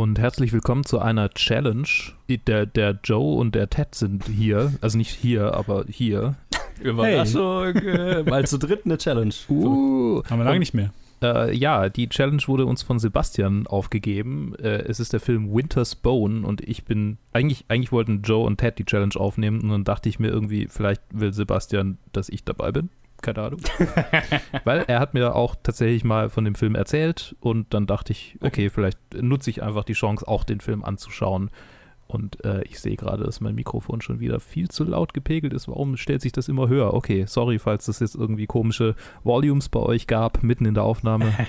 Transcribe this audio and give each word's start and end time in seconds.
Und 0.00 0.18
herzlich 0.18 0.54
willkommen 0.54 0.86
zu 0.86 0.98
einer 0.98 1.28
Challenge. 1.28 1.86
Der, 2.46 2.64
der 2.64 2.98
Joe 3.04 3.36
und 3.36 3.54
der 3.54 3.68
Ted 3.68 3.94
sind 3.94 4.24
hier. 4.28 4.72
Also 4.80 4.96
nicht 4.96 5.10
hier, 5.10 5.52
aber 5.52 5.84
hier. 5.90 6.36
Überraschung. 6.80 7.74
Hey. 7.74 8.22
Mal 8.26 8.46
zu 8.46 8.58
dritt 8.58 8.86
eine 8.86 8.96
Challenge. 8.96 9.34
Uh, 9.50 10.22
Haben 10.24 10.38
wir 10.38 10.44
lange 10.46 10.60
nicht 10.60 10.72
mehr. 10.72 10.94
Äh, 11.22 11.54
ja, 11.54 11.90
die 11.90 12.08
Challenge 12.08 12.40
wurde 12.46 12.64
uns 12.64 12.82
von 12.82 12.98
Sebastian 12.98 13.66
aufgegeben. 13.66 14.54
Äh, 14.54 14.84
es 14.84 15.00
ist 15.00 15.12
der 15.12 15.20
Film 15.20 15.54
Winter's 15.54 15.94
Bone 15.96 16.46
und 16.46 16.62
ich 16.62 16.86
bin, 16.86 17.18
eigentlich, 17.34 17.66
eigentlich 17.68 17.92
wollten 17.92 18.22
Joe 18.22 18.46
und 18.46 18.56
Ted 18.56 18.78
die 18.78 18.86
Challenge 18.86 19.16
aufnehmen 19.16 19.60
und 19.60 19.68
dann 19.68 19.84
dachte 19.84 20.08
ich 20.08 20.18
mir 20.18 20.28
irgendwie, 20.28 20.66
vielleicht 20.66 21.02
will 21.12 21.34
Sebastian, 21.34 21.98
dass 22.14 22.30
ich 22.30 22.42
dabei 22.42 22.72
bin 22.72 22.88
keine 23.22 23.42
Ahnung. 23.42 23.60
Weil 24.64 24.84
er 24.86 25.00
hat 25.00 25.14
mir 25.14 25.34
auch 25.34 25.56
tatsächlich 25.62 26.04
mal 26.04 26.30
von 26.30 26.44
dem 26.44 26.54
Film 26.54 26.74
erzählt 26.74 27.36
und 27.40 27.72
dann 27.74 27.86
dachte 27.86 28.12
ich, 28.12 28.36
okay, 28.40 28.70
vielleicht 28.70 28.98
nutze 29.14 29.50
ich 29.50 29.62
einfach 29.62 29.84
die 29.84 29.94
Chance, 29.94 30.26
auch 30.26 30.44
den 30.44 30.60
Film 30.60 30.84
anzuschauen. 30.84 31.50
Und 32.10 32.44
äh, 32.44 32.62
ich 32.64 32.80
sehe 32.80 32.96
gerade, 32.96 33.22
dass 33.22 33.40
mein 33.40 33.54
Mikrofon 33.54 34.00
schon 34.00 34.18
wieder 34.18 34.40
viel 34.40 34.68
zu 34.68 34.82
laut 34.82 35.14
gepegelt 35.14 35.52
ist. 35.52 35.68
Warum 35.68 35.96
stellt 35.96 36.22
sich 36.22 36.32
das 36.32 36.48
immer 36.48 36.68
höher? 36.68 36.92
Okay, 36.92 37.24
sorry, 37.28 37.60
falls 37.60 37.86
es 37.86 38.00
jetzt 38.00 38.16
irgendwie 38.16 38.46
komische 38.46 38.96
Volumes 39.22 39.68
bei 39.68 39.78
euch 39.78 40.08
gab, 40.08 40.42
mitten 40.42 40.66
in 40.66 40.74
der 40.74 40.84
Aufnahme. 40.84 41.32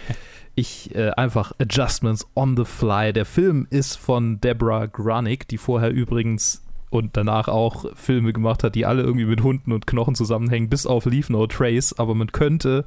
Ich 0.53 0.93
äh, 0.95 1.11
einfach 1.11 1.53
Adjustments 1.59 2.27
on 2.35 2.57
the 2.57 2.65
fly. 2.65 3.13
Der 3.13 3.23
Film 3.23 3.67
ist 3.69 3.95
von 3.95 4.41
Deborah 4.41 4.85
Granick, 4.85 5.47
die 5.47 5.57
vorher 5.57 5.91
übrigens 5.91 6.61
und 6.91 7.15
danach 7.15 7.47
auch 7.47 7.85
Filme 7.95 8.33
gemacht 8.33 8.63
hat, 8.63 8.75
die 8.75 8.85
alle 8.85 9.01
irgendwie 9.01 9.25
mit 9.25 9.41
Hunden 9.41 9.71
und 9.71 9.87
Knochen 9.87 10.13
zusammenhängen, 10.13 10.69
bis 10.69 10.85
auf 10.85 11.05
Leave 11.05 11.31
No 11.31 11.47
Trace. 11.47 11.97
Aber 11.97 12.13
man 12.13 12.31
könnte, 12.31 12.85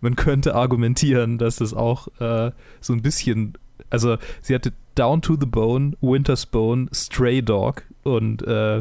man 0.00 0.14
könnte 0.14 0.54
argumentieren, 0.54 1.38
dass 1.38 1.56
das 1.56 1.74
auch 1.74 2.06
äh, 2.20 2.52
so 2.80 2.92
ein 2.92 3.02
bisschen, 3.02 3.54
also 3.90 4.18
sie 4.42 4.54
hatte 4.54 4.72
Down 4.94 5.22
to 5.22 5.36
the 5.40 5.46
Bone, 5.46 5.96
Winter's 6.02 6.44
Bone, 6.44 6.88
Stray 6.92 7.42
Dog 7.42 7.82
und 8.02 8.46
äh, 8.46 8.80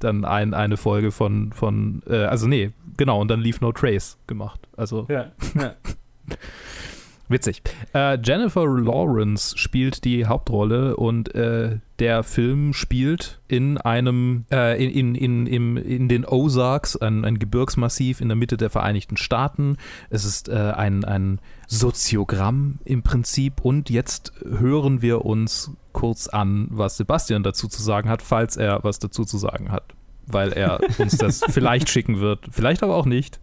dann 0.00 0.24
ein, 0.24 0.52
eine 0.52 0.76
Folge 0.76 1.12
von, 1.12 1.52
von 1.52 2.02
äh, 2.08 2.24
also 2.24 2.48
nee, 2.48 2.72
genau, 2.96 3.20
und 3.20 3.28
dann 3.28 3.40
Leave 3.40 3.58
No 3.60 3.70
Trace 3.70 4.18
gemacht. 4.26 4.60
Also. 4.76 5.06
Ja, 5.08 5.30
ja. 5.54 5.74
Witzig. 7.28 7.62
Äh, 7.94 8.18
Jennifer 8.22 8.66
Lawrence 8.66 9.56
spielt 9.56 10.04
die 10.04 10.26
Hauptrolle 10.26 10.96
und 10.96 11.34
äh, 11.34 11.78
der 12.02 12.24
Film 12.24 12.72
spielt 12.72 13.38
in 13.46 13.78
einem, 13.78 14.44
äh, 14.50 14.84
in, 14.84 15.14
in, 15.14 15.46
in, 15.46 15.76
in, 15.76 16.08
den 16.08 16.24
Ozarks, 16.26 16.96
ein, 16.96 17.24
ein, 17.24 17.38
Gebirgsmassiv 17.38 18.20
in 18.20 18.28
der 18.28 18.34
Mitte 18.34 18.56
der 18.56 18.70
Vereinigten 18.70 19.16
Staaten. 19.16 19.76
Es 20.10 20.24
ist 20.24 20.48
äh, 20.48 20.52
ein, 20.52 21.04
ein 21.04 21.40
Soziogramm 21.68 22.80
im 22.84 23.04
Prinzip 23.04 23.60
und 23.60 23.88
jetzt 23.88 24.32
hören 24.44 25.00
wir 25.00 25.24
uns 25.24 25.70
kurz 25.92 26.26
an, 26.26 26.66
was 26.72 26.96
Sebastian 26.96 27.44
dazu 27.44 27.68
zu 27.68 27.80
sagen 27.80 28.08
hat, 28.08 28.20
falls 28.20 28.56
er 28.56 28.82
was 28.82 28.98
dazu 28.98 29.24
zu 29.24 29.38
sagen 29.38 29.70
hat. 29.70 29.94
Weil 30.26 30.52
er 30.52 30.80
uns 30.98 31.16
das 31.18 31.42
vielleicht 31.50 31.88
schicken 31.88 32.18
wird, 32.18 32.40
vielleicht 32.50 32.82
aber 32.82 32.96
auch 32.96 33.06
nicht. 33.06 33.38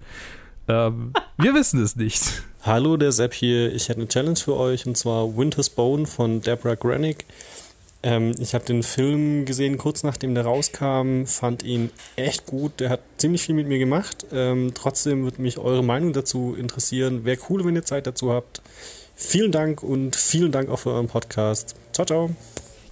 Ähm, 0.68 1.14
wir 1.38 1.54
wissen 1.54 1.82
es 1.82 1.96
nicht. 1.96 2.44
Hallo, 2.64 2.98
der 2.98 3.14
Sepp 3.14 3.34
hier. 3.34 3.73
Ich 3.73 3.88
hätte 3.88 4.02
eine 4.02 4.10
Challenge 4.10 4.36
für 4.36 4.58
euch 4.58 4.86
und 4.86 4.98
zwar 4.98 5.38
Winter's 5.38 5.70
Bone 5.70 6.06
von 6.06 6.42
Deborah 6.42 6.76
Granick. 6.76 7.26
Ähm, 8.02 8.33
ich 8.39 8.53
habe 8.53 8.64
den 8.66 8.83
Film 8.83 9.45
gesehen 9.45 9.78
kurz 9.78 10.03
nachdem 10.03 10.33
der 10.33 10.45
rauskam, 10.45 11.25
fand 11.25 11.64
ihn 11.64 11.92
echt 12.16 12.45
gut. 12.45 12.80
Der 12.80 12.89
hat 12.89 13.02
ziemlich 13.17 13.42
viel 13.42 13.55
mit 13.55 13.67
mir 13.67 13.80
gemacht. 13.80 14.26
Ähm, 14.32 14.71
trotzdem 14.73 15.23
würde 15.23 15.42
mich 15.42 15.58
eure 15.58 15.83
Meinung 15.83 16.14
dazu 16.14 16.55
interessieren. 16.58 17.26
Wäre 17.26 17.39
cool, 17.49 17.65
wenn 17.65 17.76
ihr 17.76 17.83
Zeit 17.83 18.08
dazu 18.08 18.32
habt. 18.32 18.61
Vielen 19.15 19.52
Dank 19.52 19.83
und 19.83 20.15
vielen 20.15 20.52
Dank 20.52 20.70
auch 20.70 20.80
für 20.80 20.92
euren 20.92 21.08
Podcast. 21.08 21.76
Ciao, 21.92 22.05
ciao. 22.05 22.30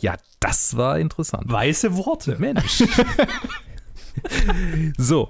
Ja, 0.01 0.17
das 0.41 0.75
war 0.75 0.99
interessant. 0.99 1.45
Weiße 1.47 1.95
Worte. 1.95 2.35
Mensch. 2.37 2.83
so. 4.97 5.29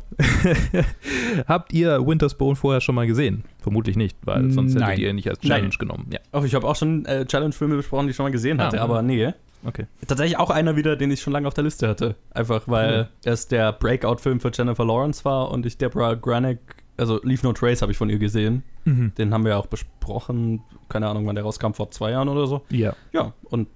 Habt 1.47 1.73
ihr 1.73 2.05
Winter's 2.05 2.35
Bone 2.35 2.55
vorher 2.55 2.81
schon 2.81 2.95
mal 2.95 3.07
gesehen? 3.07 3.43
Vermutlich 3.59 3.95
nicht, 3.95 4.17
weil 4.23 4.49
sonst 4.51 4.73
Nein. 4.73 4.83
hättet 4.83 4.99
ihr 4.99 5.09
ihn 5.09 5.15
nicht 5.15 5.29
als 5.29 5.39
Challenge 5.39 5.67
Nein. 5.67 5.77
genommen. 5.79 6.07
Ja. 6.11 6.19
Auch 6.31 6.43
ich 6.43 6.55
habe 6.55 6.67
auch 6.67 6.75
schon 6.75 7.05
äh, 7.05 7.25
Challenge-Filme 7.25 7.75
besprochen, 7.75 8.07
die 8.07 8.11
ich 8.11 8.15
schon 8.15 8.25
mal 8.25 8.31
gesehen 8.31 8.61
hatte, 8.61 8.79
ah, 8.81 8.83
aber 8.83 9.01
nee. 9.01 9.33
Okay. 9.65 9.85
Tatsächlich 10.07 10.37
auch 10.37 10.49
einer 10.49 10.75
wieder, 10.75 10.95
den 10.95 11.11
ich 11.11 11.21
schon 11.21 11.33
lange 11.33 11.47
auf 11.47 11.53
der 11.53 11.63
Liste 11.63 11.87
hatte. 11.87 12.15
Einfach 12.31 12.63
weil 12.67 13.03
mhm. 13.03 13.07
es 13.25 13.47
der 13.47 13.73
Breakout-Film 13.73 14.39
für 14.39 14.51
Jennifer 14.53 14.85
Lawrence 14.85 15.25
war 15.25 15.51
und 15.51 15.65
ich 15.65 15.77
Deborah 15.77 16.13
Granick, 16.13 16.59
also 16.95 17.19
Leave 17.23 17.45
No 17.45 17.53
Trace 17.53 17.81
habe 17.81 17.91
ich 17.91 17.97
von 17.97 18.09
ihr 18.09 18.19
gesehen. 18.19 18.63
Mhm. 18.85 19.13
Den 19.17 19.33
haben 19.33 19.43
wir 19.43 19.51
ja 19.51 19.57
auch 19.57 19.67
besprochen. 19.67 20.61
Keine 20.89 21.07
Ahnung, 21.07 21.25
wann 21.27 21.35
der 21.35 21.43
rauskam, 21.43 21.73
vor 21.73 21.91
zwei 21.91 22.11
Jahren 22.11 22.29
oder 22.29 22.47
so. 22.47 22.61
Ja. 22.69 22.95
Ja, 23.11 23.33
und 23.45 23.67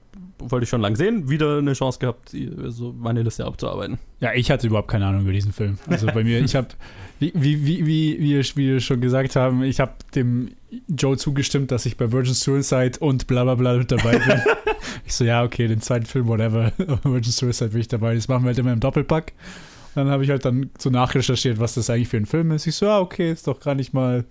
wollte 0.50 0.63
ich 0.63 0.69
schon 0.69 0.81
lange 0.81 0.96
sehen, 0.96 1.29
wieder 1.29 1.57
eine 1.57 1.74
Chance 1.74 2.00
gehabt, 2.00 2.35
so 2.68 2.94
meine 2.97 3.22
Liste 3.22 3.46
abzuarbeiten. 3.46 4.00
Ja, 4.19 4.34
ich 4.34 4.52
hatte 4.52 4.68
überhaupt 4.68 4.90
keine 4.90 5.06
Ahnung 5.06 5.22
über 5.22 5.31
diesen 5.31 5.53
Film. 5.53 5.78
Also 5.88 6.07
bei 6.07 6.24
mir, 6.24 6.40
ich 6.40 6.56
habe, 6.56 6.68
wie, 7.19 7.31
wie, 7.35 7.66
wie, 7.66 7.85
wie, 7.85 8.19
wie 8.19 8.56
wir 8.56 8.79
schon 8.79 9.02
gesagt 9.02 9.35
haben, 9.35 9.63
ich 9.63 9.79
habe 9.79 9.94
dem 10.16 10.52
Joe 10.88 11.18
zugestimmt, 11.18 11.72
dass 11.72 11.85
ich 11.85 11.97
bei 11.97 12.12
Virgin 12.12 12.34
Suicide 12.34 13.00
und 13.00 13.28
bla 13.28 13.44
bla 13.44 13.56
bla 13.56 13.78
mit 13.78 13.91
dabei 13.91 14.18
bin. 14.18 14.41
ich 15.06 15.13
so, 15.13 15.24
ja, 15.24 15.44
okay, 15.44 15.68
den 15.68 15.81
zweiten 15.81 16.06
Film, 16.06 16.28
whatever, 16.28 16.72
Virgin 17.03 17.31
Suicide 17.31 17.72
bin 17.72 17.81
ich 17.81 17.88
dabei. 17.88 18.16
Das 18.16 18.28
machen 18.28 18.44
wir 18.44 18.47
halt 18.47 18.59
immer 18.59 18.73
im 18.73 18.79
Doppelpack. 18.79 19.34
dann 19.96 20.09
habe 20.09 20.23
ich 20.23 20.29
halt 20.29 20.46
dann 20.46 20.69
so 20.78 20.90
nachrecherchiert, 20.90 21.59
was 21.59 21.75
das 21.75 21.90
eigentlich 21.90 22.08
für 22.08 22.18
ein 22.18 22.25
Film 22.25 22.52
ist. 22.52 22.68
Ich 22.68 22.75
so, 22.75 22.85
ja, 22.85 23.00
okay, 23.00 23.31
ist 23.31 23.47
doch 23.47 23.59
gar 23.59 23.75
nicht 23.75 23.94
mal, 23.94 24.25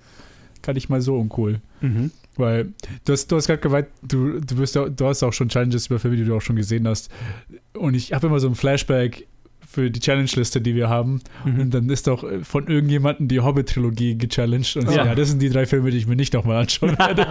gar 0.63 0.73
nicht 0.73 0.89
mal 0.89 1.01
so 1.01 1.17
uncool. 1.17 1.61
Mhm. 1.81 2.11
Weil 2.41 2.73
du 3.05 3.13
hast, 3.13 3.31
du 3.31 3.37
hast 3.37 3.47
gerade 3.47 3.61
gemeint, 3.61 3.89
du, 4.03 4.41
du, 4.41 4.57
bist, 4.57 4.75
du 4.75 5.07
hast 5.07 5.23
auch 5.23 5.33
schon 5.33 5.49
Challenges 5.49 5.87
über 5.87 5.99
Filme, 5.99 6.17
die 6.17 6.25
du 6.25 6.35
auch 6.35 6.43
schon 6.43 6.57
gesehen 6.57 6.89
hast. 6.89 7.11
Und 7.75 7.95
ich 7.95 8.13
habe 8.13 8.27
immer 8.27 8.41
so 8.41 8.49
ein 8.49 8.55
Flashback 8.55 9.27
für 9.71 9.91
die 9.91 10.01
Challenge-Liste, 10.01 10.61
die 10.61 10.75
wir 10.75 10.89
haben. 10.89 11.21
Mhm. 11.45 11.61
Und 11.61 11.75
dann 11.75 11.89
ist 11.91 12.09
doch 12.09 12.25
von 12.43 12.67
irgendjemandem 12.67 13.29
die 13.29 13.41
Hobbit-Trilogie 13.41 14.19
gechallenged. 14.19 14.77
Und 14.77 14.91
ja. 14.91 15.07
ja. 15.07 15.15
das 15.15 15.29
sind 15.29 15.41
die 15.41 15.49
drei 15.49 15.65
Filme, 15.65 15.91
die 15.93 15.99
ich 15.99 16.09
mir 16.09 16.17
nicht 16.17 16.35
nochmal 16.35 16.57
anschauen 16.57 16.91
werde. 16.99 17.27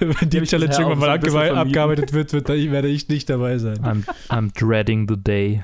Wenn 0.00 0.28
die 0.28 0.42
Challenge 0.42 0.74
irgendwann 0.78 0.98
mal 0.98 1.30
so 1.30 1.38
abgearbeitet 1.38 2.12
wird, 2.12 2.32
wird, 2.34 2.48
werde 2.48 2.88
ich 2.88 3.08
nicht 3.08 3.30
dabei 3.30 3.56
sein. 3.56 3.78
I'm, 3.78 4.04
I'm 4.28 4.52
dreading 4.58 5.08
the 5.08 5.16
day. 5.16 5.62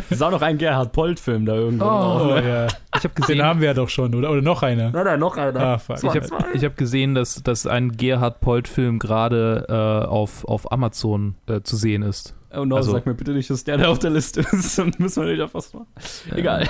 Es 0.00 0.10
ist 0.10 0.22
auch 0.22 0.32
noch 0.32 0.42
ein 0.42 0.58
Gerhard 0.58 0.92
Polt-Film 0.92 1.46
da 1.46 1.54
irgendwo. 1.54 1.84
Oh, 1.84 2.36
ja. 2.36 2.66
Ich 2.96 3.04
habe 3.04 3.14
gesehen, 3.14 3.38
Den 3.38 3.46
haben 3.46 3.60
wir 3.60 3.68
ja 3.68 3.74
doch 3.74 3.88
schon, 3.88 4.14
oder? 4.14 4.30
Oder 4.30 4.42
noch 4.42 4.62
einer? 4.62 4.90
Nein, 4.90 5.04
nein, 5.04 5.20
noch 5.20 5.36
einer. 5.36 5.60
Ah, 5.60 5.80
ich 5.88 6.04
habe 6.04 6.26
hab 6.52 6.76
gesehen, 6.76 7.14
dass, 7.14 7.42
dass 7.42 7.66
ein 7.66 7.92
Gerhard 7.96 8.40
Polt-Film 8.40 8.98
gerade 8.98 9.66
äh, 9.68 10.06
auf, 10.06 10.44
auf 10.46 10.70
Amazon 10.72 11.36
äh, 11.46 11.60
zu 11.62 11.76
sehen 11.76 12.02
ist. 12.02 12.34
Oh 12.54 12.64
no, 12.64 12.76
also, 12.76 12.92
sag 12.92 13.06
mir 13.06 13.14
bitte 13.14 13.32
nicht, 13.32 13.48
dass 13.50 13.64
der 13.64 13.78
da 13.78 13.88
auf 13.88 13.98
der 13.98 14.10
Liste 14.10 14.40
ist. 14.52 14.78
Dann 14.78 14.92
müssen 14.98 15.24
wir 15.24 15.36
nicht 15.36 15.50
fast 15.50 15.74
machen. 15.74 15.86
Egal. 16.30 16.68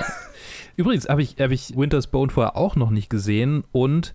Übrigens 0.75 1.07
habe 1.07 1.21
ich, 1.21 1.35
hab 1.39 1.51
ich 1.51 1.75
Winter's 1.75 2.07
Bone 2.07 2.31
vorher 2.31 2.55
auch 2.55 2.75
noch 2.75 2.89
nicht 2.89 3.09
gesehen 3.09 3.63
und 3.71 4.13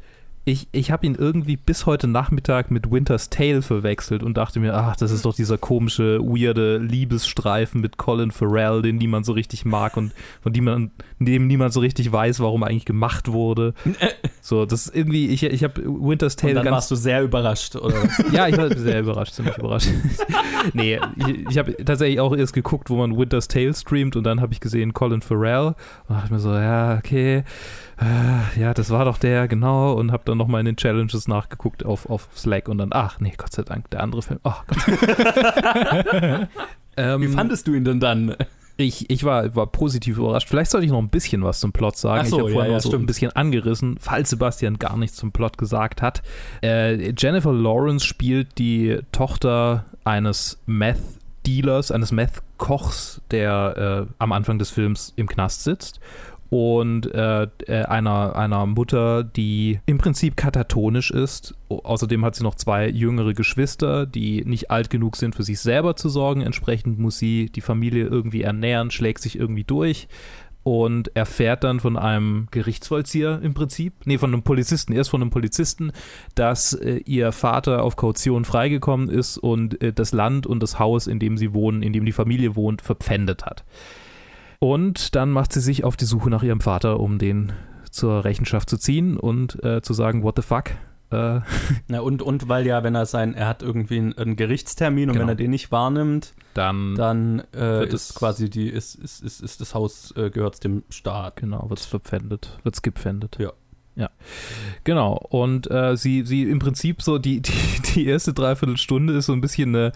ich, 0.48 0.68
ich 0.72 0.90
habe 0.90 1.06
ihn 1.06 1.14
irgendwie 1.14 1.56
bis 1.56 1.84
heute 1.84 2.08
Nachmittag 2.08 2.70
mit 2.70 2.90
Winter's 2.90 3.28
Tale 3.28 3.60
verwechselt 3.60 4.22
und 4.22 4.36
dachte 4.36 4.60
mir, 4.60 4.74
ach, 4.74 4.96
das 4.96 5.10
ist 5.10 5.26
doch 5.26 5.34
dieser 5.34 5.58
komische, 5.58 6.20
weirde 6.20 6.78
Liebesstreifen 6.78 7.82
mit 7.82 7.98
Colin 7.98 8.30
Farrell, 8.30 8.80
den 8.80 8.96
niemand 8.96 9.26
so 9.26 9.32
richtig 9.32 9.66
mag 9.66 9.96
und 9.98 10.12
von 10.42 10.52
dem, 10.54 10.90
dem 11.18 11.46
niemand 11.46 11.74
so 11.74 11.80
richtig 11.80 12.10
weiß, 12.10 12.40
warum 12.40 12.62
er 12.62 12.68
eigentlich 12.68 12.86
gemacht 12.86 13.30
wurde. 13.30 13.74
So, 14.40 14.64
das 14.64 14.86
ist 14.86 14.96
irgendwie, 14.96 15.28
ich, 15.28 15.42
ich 15.42 15.62
habe 15.62 15.82
Winter's 15.84 16.36
Tale 16.36 16.52
und 16.52 16.56
dann 16.56 16.64
ganz. 16.64 16.74
warst 16.74 16.90
du 16.90 16.94
sehr 16.94 17.22
überrascht, 17.22 17.76
oder? 17.76 17.96
ja, 18.32 18.48
ich 18.48 18.56
war 18.56 18.74
sehr 18.74 19.00
überrascht, 19.00 19.34
ziemlich 19.34 19.58
überrascht. 19.58 19.90
nee, 20.72 20.98
ich, 21.16 21.50
ich 21.50 21.58
habe 21.58 21.76
tatsächlich 21.84 22.18
auch 22.18 22.34
erst 22.34 22.54
geguckt, 22.54 22.88
wo 22.88 22.96
man 22.96 23.18
Winter's 23.18 23.48
Tale 23.48 23.74
streamt 23.74 24.16
und 24.16 24.24
dann 24.24 24.40
habe 24.40 24.54
ich 24.54 24.60
gesehen 24.60 24.94
Colin 24.94 25.20
Farrell 25.20 25.74
und 26.06 26.16
dachte 26.16 26.32
mir 26.32 26.38
so, 26.38 26.54
ja, 26.54 26.96
okay 26.96 27.44
äh, 28.00 28.60
ja, 28.60 28.74
das 28.74 28.90
war 28.90 29.04
doch 29.04 29.18
der, 29.18 29.48
genau, 29.48 29.94
und 29.94 30.12
habe 30.12 30.22
dann 30.24 30.38
nochmal 30.38 30.60
in 30.60 30.66
den 30.66 30.76
Challenges 30.76 31.26
nachgeguckt 31.26 31.84
auf, 31.84 32.08
auf 32.08 32.28
Slack 32.36 32.68
und 32.68 32.78
dann, 32.78 32.90
ach 32.92 33.18
nee, 33.20 33.32
Gott 33.36 33.52
sei 33.52 33.62
Dank, 33.62 33.90
der 33.90 34.02
andere 34.02 34.22
Film. 34.22 34.38
Oh 34.44 34.52
Gott. 34.66 34.78
ähm, 36.96 37.22
Wie 37.22 37.28
fandest 37.28 37.66
du 37.66 37.74
ihn 37.74 37.84
denn 37.84 37.98
dann? 37.98 38.36
Ich, 38.76 39.10
ich 39.10 39.24
war, 39.24 39.56
war 39.56 39.66
positiv 39.66 40.18
überrascht. 40.18 40.48
Vielleicht 40.48 40.70
sollte 40.70 40.86
ich 40.86 40.92
noch 40.92 41.00
ein 41.00 41.08
bisschen 41.08 41.42
was 41.42 41.58
zum 41.58 41.72
Plot 41.72 41.96
sagen. 41.96 42.28
So, 42.28 42.36
ich 42.36 42.42
habe 42.42 42.52
vorhin 42.52 42.70
ja, 42.70 42.76
ja, 42.76 42.80
so 42.80 42.96
ein 42.96 43.06
bisschen 43.06 43.32
angerissen, 43.32 43.96
falls 43.98 44.30
Sebastian 44.30 44.78
gar 44.78 44.96
nichts 44.96 45.16
zum 45.16 45.32
Plot 45.32 45.58
gesagt 45.58 46.00
hat. 46.00 46.22
Äh, 46.62 47.12
Jennifer 47.18 47.52
Lawrence 47.52 48.06
spielt 48.06 48.58
die 48.58 49.00
Tochter 49.10 49.86
eines 50.04 50.60
Meth 50.66 51.00
Dealers, 51.44 51.90
eines 51.90 52.12
Meth-Kochs, 52.12 53.20
der 53.32 54.06
äh, 54.06 54.12
am 54.18 54.30
Anfang 54.30 54.60
des 54.60 54.70
Films 54.70 55.12
im 55.16 55.28
Knast 55.28 55.64
sitzt 55.64 55.98
und 56.50 57.12
äh, 57.14 57.42
äh, 57.66 57.82
einer, 57.84 58.34
einer 58.36 58.64
Mutter, 58.66 59.22
die 59.22 59.80
im 59.86 59.98
Prinzip 59.98 60.36
katatonisch 60.36 61.10
ist. 61.10 61.54
Außerdem 61.68 62.24
hat 62.24 62.36
sie 62.36 62.42
noch 62.42 62.54
zwei 62.54 62.88
jüngere 62.88 63.34
Geschwister, 63.34 64.06
die 64.06 64.44
nicht 64.44 64.70
alt 64.70 64.88
genug 64.88 65.16
sind, 65.16 65.34
für 65.34 65.42
sich 65.42 65.60
selber 65.60 65.96
zu 65.96 66.08
sorgen. 66.08 66.40
Entsprechend 66.40 66.98
muss 66.98 67.18
sie 67.18 67.50
die 67.50 67.60
Familie 67.60 68.06
irgendwie 68.06 68.42
ernähren, 68.42 68.90
schlägt 68.90 69.20
sich 69.20 69.38
irgendwie 69.38 69.64
durch. 69.64 70.08
und 70.64 71.16
erfährt 71.16 71.64
dann 71.64 71.80
von 71.80 71.96
einem 71.96 72.46
Gerichtsvollzieher 72.50 73.40
im 73.42 73.54
Prinzip, 73.54 73.94
nee, 74.04 74.18
von 74.18 74.34
einem 74.34 74.42
Polizisten, 74.42 74.92
erst 74.92 75.08
von 75.08 75.22
einem 75.22 75.30
Polizisten, 75.30 75.92
dass 76.34 76.74
äh, 76.74 77.00
ihr 77.06 77.32
Vater 77.32 77.82
auf 77.82 77.96
Kaution 77.96 78.44
freigekommen 78.44 79.08
ist 79.08 79.38
und 79.38 79.80
äh, 79.80 79.94
das 79.94 80.12
Land 80.12 80.46
und 80.46 80.62
das 80.62 80.78
Haus, 80.78 81.06
in 81.06 81.20
dem 81.20 81.38
sie 81.38 81.54
wohnen, 81.54 81.82
in 81.82 81.94
dem 81.94 82.04
die 82.04 82.12
Familie 82.12 82.54
wohnt, 82.54 82.82
verpfändet 82.82 83.46
hat. 83.46 83.64
Und 84.58 85.14
dann 85.14 85.30
macht 85.30 85.52
sie 85.52 85.60
sich 85.60 85.84
auf 85.84 85.96
die 85.96 86.04
Suche 86.04 86.30
nach 86.30 86.42
ihrem 86.42 86.60
Vater, 86.60 87.00
um 87.00 87.18
den 87.18 87.52
zur 87.90 88.24
Rechenschaft 88.24 88.68
zu 88.68 88.76
ziehen 88.76 89.16
und 89.16 89.62
äh, 89.64 89.82
zu 89.82 89.94
sagen, 89.94 90.22
what 90.22 90.36
the 90.36 90.42
fuck, 90.42 90.72
äh. 91.10 91.40
Na 91.88 92.00
und, 92.00 92.22
und 92.22 92.48
weil 92.48 92.66
ja, 92.66 92.82
wenn 92.82 92.94
er 92.94 93.06
sein, 93.06 93.34
er 93.34 93.48
hat 93.48 93.62
irgendwie 93.62 93.98
einen, 93.98 94.18
einen 94.18 94.36
Gerichtstermin 94.36 95.08
und 95.08 95.14
genau. 95.14 95.22
wenn 95.22 95.28
er 95.30 95.36
den 95.36 95.50
nicht 95.50 95.72
wahrnimmt, 95.72 96.34
dann, 96.54 96.94
dann 96.96 97.42
äh, 97.54 97.86
ist 97.88 98.14
quasi 98.14 98.50
die, 98.50 98.68
ist, 98.68 98.94
ist, 98.96 99.22
ist, 99.22 99.40
ist 99.40 99.60
das 99.60 99.74
Haus 99.74 100.12
äh, 100.16 100.30
gehört 100.30 100.62
dem 100.64 100.82
Staat. 100.90 101.36
Genau, 101.36 101.68
wird 101.70 101.80
es 101.80 101.86
verpfändet, 101.86 102.58
wird 102.62 102.74
es 102.74 102.82
gepfändet. 102.82 103.38
Ja. 103.38 103.52
Ja, 103.96 104.10
genau. 104.84 105.14
Und 105.30 105.68
äh, 105.72 105.96
sie, 105.96 106.24
sie 106.24 106.44
im 106.44 106.60
Prinzip 106.60 107.02
so, 107.02 107.18
die, 107.18 107.40
die, 107.42 107.52
die 107.94 108.06
erste 108.06 108.32
Dreiviertelstunde 108.32 109.14
ist 109.14 109.26
so 109.26 109.32
ein 109.32 109.40
bisschen 109.40 109.74
eine, 109.74 109.92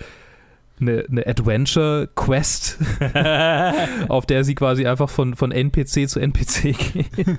eine, 0.82 1.05
eine 1.11 1.26
Adventure-Quest, 1.26 2.79
auf 4.08 4.26
der 4.26 4.44
sie 4.44 4.55
quasi 4.55 4.87
einfach 4.87 5.08
von, 5.08 5.34
von 5.34 5.52
NPC 5.52 6.08
zu 6.08 6.20
NPC 6.20 6.62
geht. 6.93 7.38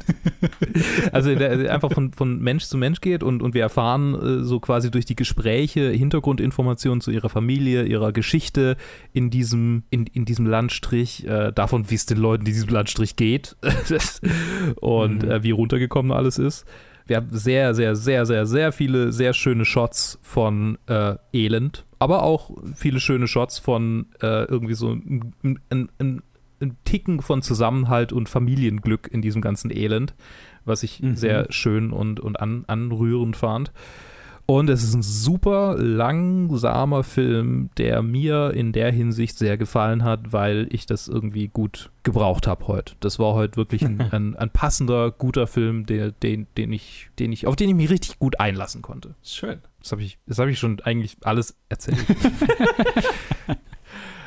also 1.12 1.36
der, 1.36 1.72
einfach 1.72 1.92
von, 1.92 2.14
von 2.14 2.40
Mensch 2.40 2.66
zu 2.66 2.78
Mensch 2.78 3.02
geht 3.02 3.24
und, 3.24 3.42
und 3.42 3.54
wir 3.54 3.62
erfahren 3.62 4.16
äh, 4.16 4.44
so 4.44 4.60
quasi 4.60 4.90
durch 4.90 5.06
die 5.06 5.16
Gespräche 5.16 5.90
Hintergrundinformationen 5.92 7.02
zu 7.02 7.12
ihrer 7.12 7.30
Familie, 7.30 7.84
ihrer 7.84 8.12
Geschichte 8.12 8.78
in 9.12 9.30
diesem, 9.30 9.84
in, 9.90 10.08
in 10.08 10.26
diesem 10.26 10.48
Landstrich, 10.48 11.28
äh, 11.28 11.52
davon, 11.52 11.90
wie 11.90 11.96
es 11.96 12.06
den 12.06 12.18
Leuten 12.18 12.46
in 12.46 12.54
diesem 12.54 12.70
Landstrich 12.70 13.16
geht 13.16 13.56
und 14.82 15.24
mhm. 15.24 15.32
äh, 15.32 15.44
wie 15.44 15.52
runtergekommen 15.52 16.12
alles 16.12 16.38
ist. 16.38 16.66
Wir 17.06 17.18
haben 17.18 17.30
sehr, 17.32 17.74
sehr, 17.74 17.96
sehr, 17.96 18.26
sehr, 18.26 18.46
sehr 18.46 18.72
viele 18.72 19.12
sehr 19.12 19.34
schöne 19.34 19.66
Shots 19.66 20.20
von 20.22 20.78
äh, 20.88 21.16
Elend 21.34 21.86
aber 22.04 22.24
auch 22.24 22.52
viele 22.76 23.00
schöne 23.00 23.28
Shots 23.28 23.60
von 23.60 24.08
äh, 24.22 24.44
irgendwie 24.44 24.74
so 24.74 24.92
ein, 24.92 25.34
ein, 25.42 25.90
ein, 26.00 26.22
ein, 26.60 26.76
Ticken 26.84 27.22
von 27.22 27.42
Zusammenhalt 27.42 28.12
und 28.12 28.28
Familienglück 28.28 29.08
in 29.10 29.22
diesem 29.22 29.42
ganzen 29.42 29.72
Elend, 29.72 30.14
was 30.66 30.84
ich 30.84 31.02
mhm. 31.02 31.16
sehr 31.16 31.48
schön 31.50 31.92
und, 31.92 32.20
und 32.20 32.42
an, 32.42 32.66
anrührend 32.68 33.38
fand. 33.38 33.72
Und 34.46 34.70
es 34.70 34.84
ist 34.84 34.94
ein 34.94 35.04
super 35.04 35.78
langsamer 35.78 37.04
Film, 37.04 37.70
der 37.78 38.02
mir 38.02 38.52
in 38.54 38.74
der 38.74 38.92
Hinsicht 38.92 39.38
sehr 39.38 39.58
gefallen 39.58 40.04
hat, 40.04 40.34
weil 40.34 40.68
ich 40.70 40.86
das 40.86 41.08
irgendwie 41.08 41.48
gut 41.48 41.92
gebraucht 42.04 42.46
habe 42.46 42.68
heute. 42.68 42.96
Das 43.00 43.20
war 43.20 43.36
heute 43.36 43.56
wirklich 43.56 43.86
ein, 43.86 44.02
ein, 44.12 44.36
ein 44.36 44.50
passender, 44.50 45.12
guter 45.12 45.48
Film, 45.48 45.86
der, 45.86 46.12
den, 46.12 46.48
den 46.58 46.74
ich, 46.74 47.10
den 47.20 47.32
ich, 47.32 47.48
auf 47.48 47.56
den 47.56 47.70
ich 47.70 47.76
mich 47.76 47.90
richtig 47.90 48.20
gut 48.20 48.40
einlassen 48.40 48.82
konnte. 48.82 49.16
Schön. 49.24 49.62
Das 49.80 49.94
habe 49.94 50.04
ich, 50.04 50.18
hab 50.30 50.48
ich 50.48 50.60
schon 50.60 50.80
eigentlich 50.82 51.18
alles 51.24 51.56
erzählt. 51.70 51.98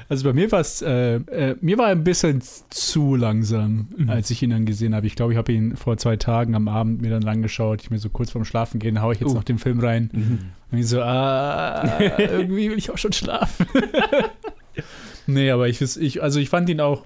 Also 0.08 0.24
bei 0.24 0.32
mir 0.32 0.50
war 0.52 0.60
es, 0.60 0.82
äh, 0.82 1.16
äh, 1.16 1.56
mir 1.60 1.78
war 1.78 1.86
ein 1.86 2.04
bisschen 2.04 2.40
zu 2.70 3.16
langsam, 3.16 3.88
mhm. 3.96 4.08
als 4.08 4.30
ich 4.30 4.42
ihn 4.42 4.50
dann 4.50 4.64
gesehen 4.64 4.94
habe. 4.94 5.06
Ich 5.06 5.16
glaube, 5.16 5.32
ich 5.32 5.38
habe 5.38 5.52
ihn 5.52 5.76
vor 5.76 5.96
zwei 5.96 6.16
Tagen 6.16 6.54
am 6.54 6.68
Abend 6.68 7.02
mir 7.02 7.10
dann 7.10 7.22
lang 7.22 7.42
geschaut. 7.42 7.82
Ich 7.82 7.90
mir 7.90 7.98
so 7.98 8.08
kurz 8.08 8.30
vorm 8.30 8.44
Schlafen 8.44 8.78
gehen, 8.78 9.02
haue 9.02 9.14
ich 9.14 9.20
jetzt 9.20 9.32
uh. 9.32 9.34
noch 9.34 9.44
den 9.44 9.58
Film 9.58 9.80
rein. 9.80 10.10
Mhm. 10.12 10.38
Und 10.70 10.78
ich 10.78 10.88
so, 10.88 11.00
ah, 11.00 11.98
irgendwie 12.18 12.70
will 12.70 12.78
ich 12.78 12.90
auch 12.90 12.98
schon 12.98 13.12
schlafen. 13.12 13.66
nee, 15.26 15.50
aber 15.50 15.68
ich, 15.68 15.80
ich, 15.80 16.22
also 16.22 16.38
ich 16.38 16.48
fand 16.48 16.68
ihn 16.68 16.80
auch, 16.80 17.04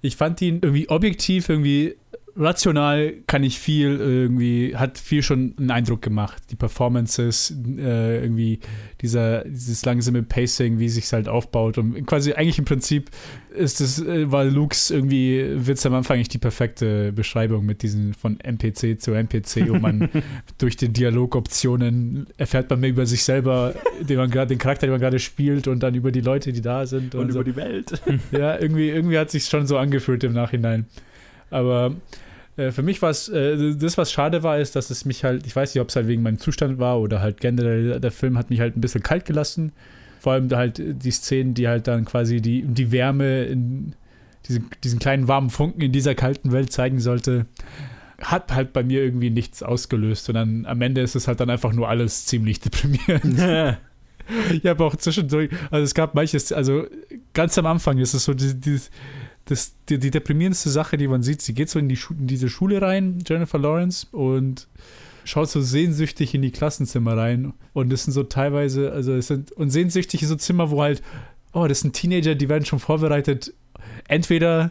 ich 0.00 0.16
fand 0.16 0.40
ihn 0.42 0.58
irgendwie 0.60 0.88
objektiv 0.88 1.48
irgendwie 1.48 1.94
rational 2.36 3.14
kann 3.26 3.44
ich 3.44 3.58
viel 3.58 3.96
irgendwie, 3.98 4.76
hat 4.76 4.98
viel 4.98 5.22
schon 5.22 5.54
einen 5.58 5.70
Eindruck 5.70 6.02
gemacht. 6.02 6.42
Die 6.50 6.56
Performances, 6.56 7.56
äh, 7.78 8.22
irgendwie 8.22 8.60
dieser, 9.00 9.44
dieses 9.44 9.84
langsame 9.84 10.22
Pacing, 10.22 10.78
wie 10.78 10.88
sich 10.88 11.12
halt 11.12 11.28
aufbaut. 11.28 11.78
Und 11.78 12.06
quasi 12.06 12.32
eigentlich 12.32 12.58
im 12.58 12.64
Prinzip 12.64 13.10
ist 13.54 13.80
es, 13.80 14.00
äh, 14.02 14.30
war 14.32 14.44
Lukes 14.44 14.90
irgendwie, 14.90 15.44
Witz 15.54 15.86
am 15.86 15.94
Anfang 15.94 16.18
nicht 16.18 16.34
die 16.34 16.38
perfekte 16.38 17.12
Beschreibung 17.12 17.64
mit 17.64 17.82
diesen 17.82 18.14
von 18.14 18.40
NPC 18.40 19.00
zu 19.00 19.12
NPC, 19.12 19.68
wo 19.68 19.74
man 19.74 20.08
durch 20.58 20.76
die 20.76 20.88
Dialogoptionen 20.88 22.26
erfährt 22.36 22.68
man 22.70 22.80
mehr 22.80 22.90
über 22.90 23.06
sich 23.06 23.22
selber, 23.22 23.74
den 24.00 24.16
man 24.16 24.30
gerade, 24.30 24.48
den 24.48 24.58
Charakter, 24.58 24.86
den 24.86 24.92
man 24.92 25.00
gerade 25.00 25.20
spielt 25.20 25.68
und 25.68 25.82
dann 25.82 25.94
über 25.94 26.10
die 26.10 26.20
Leute, 26.20 26.52
die 26.52 26.62
da 26.62 26.86
sind. 26.86 27.14
Und, 27.14 27.22
und 27.22 27.28
über 27.30 27.40
so. 27.40 27.42
die 27.44 27.56
Welt. 27.56 28.02
Ja, 28.32 28.58
irgendwie, 28.58 28.88
irgendwie 28.88 29.18
hat 29.18 29.30
sich 29.30 29.44
schon 29.44 29.66
so 29.66 29.76
angefühlt 29.76 30.24
im 30.24 30.32
Nachhinein. 30.32 30.86
Aber 31.54 31.94
äh, 32.56 32.70
für 32.70 32.82
mich 32.82 33.00
war 33.00 33.10
es, 33.10 33.28
äh, 33.28 33.74
das, 33.74 33.96
was 33.96 34.12
schade 34.12 34.42
war, 34.42 34.58
ist, 34.58 34.76
dass 34.76 34.90
es 34.90 35.04
mich 35.04 35.24
halt, 35.24 35.46
ich 35.46 35.54
weiß 35.54 35.74
nicht, 35.74 35.80
ob 35.80 35.88
es 35.88 35.96
halt 35.96 36.08
wegen 36.08 36.22
meinem 36.22 36.38
Zustand 36.38 36.78
war 36.78 37.00
oder 37.00 37.20
halt 37.20 37.40
generell, 37.40 38.00
der 38.00 38.10
Film 38.10 38.36
hat 38.36 38.50
mich 38.50 38.60
halt 38.60 38.76
ein 38.76 38.80
bisschen 38.80 39.02
kalt 39.02 39.24
gelassen. 39.24 39.72
Vor 40.20 40.32
allem 40.32 40.50
halt 40.50 40.80
die 40.80 41.10
Szenen, 41.10 41.54
die 41.54 41.68
halt 41.68 41.86
dann 41.86 42.04
quasi 42.04 42.40
die, 42.40 42.62
die 42.62 42.90
Wärme 42.92 43.44
in 43.44 43.94
diesen, 44.48 44.70
diesen 44.82 44.98
kleinen 44.98 45.28
warmen 45.28 45.50
Funken 45.50 45.80
in 45.80 45.92
dieser 45.92 46.14
kalten 46.14 46.52
Welt 46.52 46.72
zeigen 46.72 46.98
sollte, 46.98 47.46
hat 48.20 48.54
halt 48.54 48.72
bei 48.72 48.82
mir 48.82 49.02
irgendwie 49.02 49.30
nichts 49.30 49.62
ausgelöst. 49.62 50.28
Und 50.28 50.34
dann 50.34 50.66
am 50.66 50.80
Ende 50.80 51.02
ist 51.02 51.14
es 51.14 51.28
halt 51.28 51.40
dann 51.40 51.50
einfach 51.50 51.72
nur 51.72 51.88
alles 51.88 52.26
ziemlich 52.26 52.60
deprimierend. 52.60 53.38
ich 54.52 54.66
habe 54.66 54.84
auch 54.84 54.96
zwischendurch, 54.96 55.50
also 55.70 55.84
es 55.84 55.94
gab 55.94 56.14
manches, 56.14 56.52
also 56.52 56.86
ganz 57.34 57.58
am 57.58 57.66
Anfang 57.66 57.98
ist 57.98 58.14
es 58.14 58.24
so 58.24 58.32
dieses, 58.32 58.90
das, 59.46 59.74
die, 59.88 59.98
die, 59.98 60.10
deprimierendste 60.10 60.70
Sache, 60.70 60.96
die 60.96 61.08
man 61.08 61.22
sieht, 61.22 61.42
sie 61.42 61.54
geht 61.54 61.68
so 61.68 61.78
in, 61.78 61.88
die 61.88 61.98
in 62.10 62.26
diese 62.26 62.48
Schule 62.48 62.80
rein, 62.80 63.18
Jennifer 63.26 63.58
Lawrence, 63.58 64.06
und 64.10 64.68
schaut 65.24 65.50
so 65.50 65.60
sehnsüchtig 65.60 66.34
in 66.34 66.42
die 66.42 66.50
Klassenzimmer 66.50 67.16
rein. 67.16 67.52
Und 67.72 67.92
das 67.92 68.04
sind 68.04 68.12
so 68.12 68.22
teilweise, 68.22 68.92
also 68.92 69.14
es 69.14 69.26
sind, 69.26 69.52
und 69.52 69.70
sehnsüchtig 69.70 70.22
ist 70.22 70.28
so 70.28 70.36
Zimmer, 70.36 70.70
wo 70.70 70.82
halt, 70.82 71.02
oh, 71.52 71.66
das 71.66 71.80
sind 71.80 71.94
Teenager, 71.94 72.34
die 72.34 72.48
werden 72.48 72.64
schon 72.64 72.78
vorbereitet, 72.78 73.52
entweder 74.08 74.70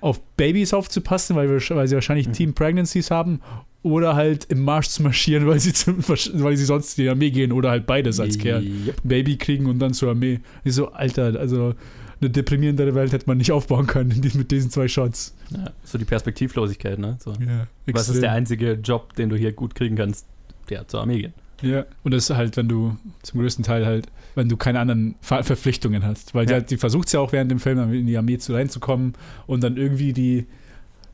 auf 0.00 0.20
Babys 0.36 0.74
aufzupassen, 0.74 1.36
weil, 1.36 1.48
wir, 1.48 1.76
weil 1.76 1.88
sie 1.88 1.94
wahrscheinlich 1.94 2.28
mhm. 2.28 2.32
Teen 2.32 2.54
Pregnancies 2.54 3.10
haben, 3.10 3.40
oder 3.82 4.16
halt 4.16 4.46
im 4.50 4.62
Marsch 4.62 4.88
zu 4.88 5.02
marschieren, 5.02 5.46
weil 5.48 5.60
sie, 5.60 5.72
zum, 5.72 5.98
weil 6.08 6.56
sie 6.56 6.64
sonst 6.64 6.98
in 6.98 7.04
die 7.04 7.10
Armee 7.10 7.30
gehen, 7.30 7.52
oder 7.52 7.70
halt 7.70 7.86
beides 7.86 8.18
als 8.20 8.38
Kerl. 8.38 8.64
Yep. 8.64 8.96
Baby 9.04 9.36
kriegen 9.36 9.66
und 9.66 9.78
dann 9.78 9.92
zur 9.92 10.10
Armee. 10.10 10.40
Ich 10.64 10.74
so, 10.74 10.90
Alter, 10.92 11.38
also 11.38 11.74
eine 12.20 12.30
deprimierendere 12.30 12.94
Welt 12.94 13.12
hätte 13.12 13.26
man 13.26 13.38
nicht 13.38 13.52
aufbauen 13.52 13.86
können 13.86 14.20
mit 14.34 14.50
diesen 14.50 14.70
zwei 14.70 14.88
Shots. 14.88 15.34
Ja, 15.50 15.72
so 15.84 15.98
die 15.98 16.04
Perspektivlosigkeit, 16.04 16.98
ne? 16.98 17.16
So. 17.20 17.32
Ja, 17.32 17.66
Was 17.92 18.08
ist 18.08 18.22
der 18.22 18.32
einzige 18.32 18.72
Job, 18.74 19.14
den 19.14 19.28
du 19.28 19.36
hier 19.36 19.52
gut 19.52 19.74
kriegen 19.74 19.96
kannst? 19.96 20.26
Ja, 20.70 20.86
zur 20.86 21.00
Armee 21.00 21.20
gehen. 21.20 21.34
Ja, 21.62 21.86
und 22.02 22.12
das 22.12 22.28
ist 22.28 22.36
halt, 22.36 22.56
wenn 22.56 22.68
du 22.68 22.96
zum 23.22 23.40
größten 23.40 23.64
Teil 23.64 23.86
halt, 23.86 24.08
wenn 24.34 24.48
du 24.48 24.56
keine 24.56 24.80
anderen 24.80 25.14
Ver 25.20 25.44
Verpflichtungen 25.44 26.04
hast. 26.04 26.34
Weil 26.34 26.50
ja. 26.50 26.60
die, 26.60 26.66
die 26.66 26.76
versucht 26.76 27.12
ja 27.12 27.20
auch 27.20 27.32
während 27.32 27.50
dem 27.50 27.60
Film 27.60 27.92
in 27.92 28.06
die 28.06 28.16
Armee 28.16 28.38
zu 28.38 28.52
reinzukommen 28.52 29.14
und 29.46 29.62
dann 29.62 29.76
irgendwie 29.76 30.12
die 30.12 30.46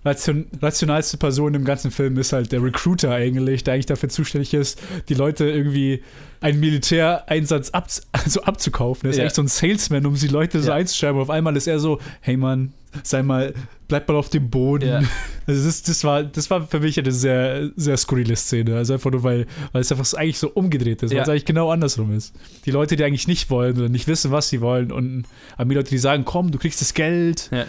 ration 0.05 0.47
rationalste 0.63 1.17
Person 1.19 1.55
im 1.55 1.65
ganzen 1.65 1.91
Film 1.91 2.17
ist 2.19 2.33
halt 2.33 2.53
der 2.53 2.63
Recruiter 2.63 3.11
eigentlich, 3.11 3.65
der 3.65 3.75
eigentlich 3.75 3.87
dafür 3.87 4.09
zuständig 4.09 4.55
ist, 4.55 4.81
die 5.09 5.15
Leute 5.15 5.49
irgendwie 5.49 6.03
einen 6.41 6.59
Militäreinsatz 6.61 7.71
ab, 7.71 7.89
also 8.13 8.43
abzukaufen. 8.43 9.07
Er 9.07 9.11
ist 9.11 9.19
ja. 9.19 9.25
echt 9.25 9.35
so 9.35 9.43
ein 9.43 9.49
Salesman, 9.49 10.07
um 10.07 10.15
die 10.15 10.29
Leute 10.29 10.61
so 10.63 10.69
ja. 10.69 10.77
einzuschreiben. 10.77 11.21
Auf 11.21 11.29
einmal 11.29 11.57
ist 11.57 11.67
er 11.67 11.79
so, 11.79 12.01
hey 12.23 12.39
Mann, 12.39 12.73
sei 13.03 13.23
mal, 13.23 13.53
bleib 13.89 14.09
mal 14.09 14.17
auf 14.17 14.31
dem 14.31 14.51
Boden. 14.51 14.89
Ja. 14.89 15.03
Also 15.47 15.67
das, 15.67 15.83
das, 15.83 16.05
war, 16.05 16.23
das 16.23 16.49
war 16.49 16.69
für 16.69 16.79
mich 16.79 16.97
eine 16.97 17.11
sehr, 17.11 17.71
sehr 17.75 17.97
skurrile 17.97 18.37
Szene. 18.37 18.77
Also 18.77 18.93
einfach 18.93 19.11
nur, 19.11 19.25
weil, 19.25 19.49
weil 19.73 19.81
es 19.81 19.91
einfach 19.91 20.17
eigentlich 20.17 20.39
so 20.39 20.49
umgedreht 20.49 21.03
ist, 21.03 21.13
weil 21.13 21.23
es 21.23 21.29
eigentlich 21.29 21.45
genau 21.45 21.73
andersrum 21.73 22.17
ist. 22.17 22.37
Die 22.67 22.71
Leute, 22.71 22.95
die 22.95 23.03
eigentlich 23.03 23.27
nicht 23.27 23.51
wollen 23.51 23.77
oder 23.77 23.89
nicht 23.89 24.07
wissen, 24.07 24.31
was 24.31 24.49
sie 24.49 24.61
wollen 24.61 24.93
und 24.93 25.25
die 25.59 25.75
Leute, 25.75 25.91
die 25.91 25.99
sagen, 25.99 26.25
komm, 26.25 26.53
du 26.53 26.59
kriegst 26.59 26.81
das 26.81 26.95
Geld. 26.95 27.49
Ja 27.51 27.67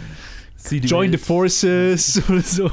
Join 0.70 1.10
the 1.10 1.18
Forces 1.18 2.22
oder 2.28 2.40
so. 2.40 2.70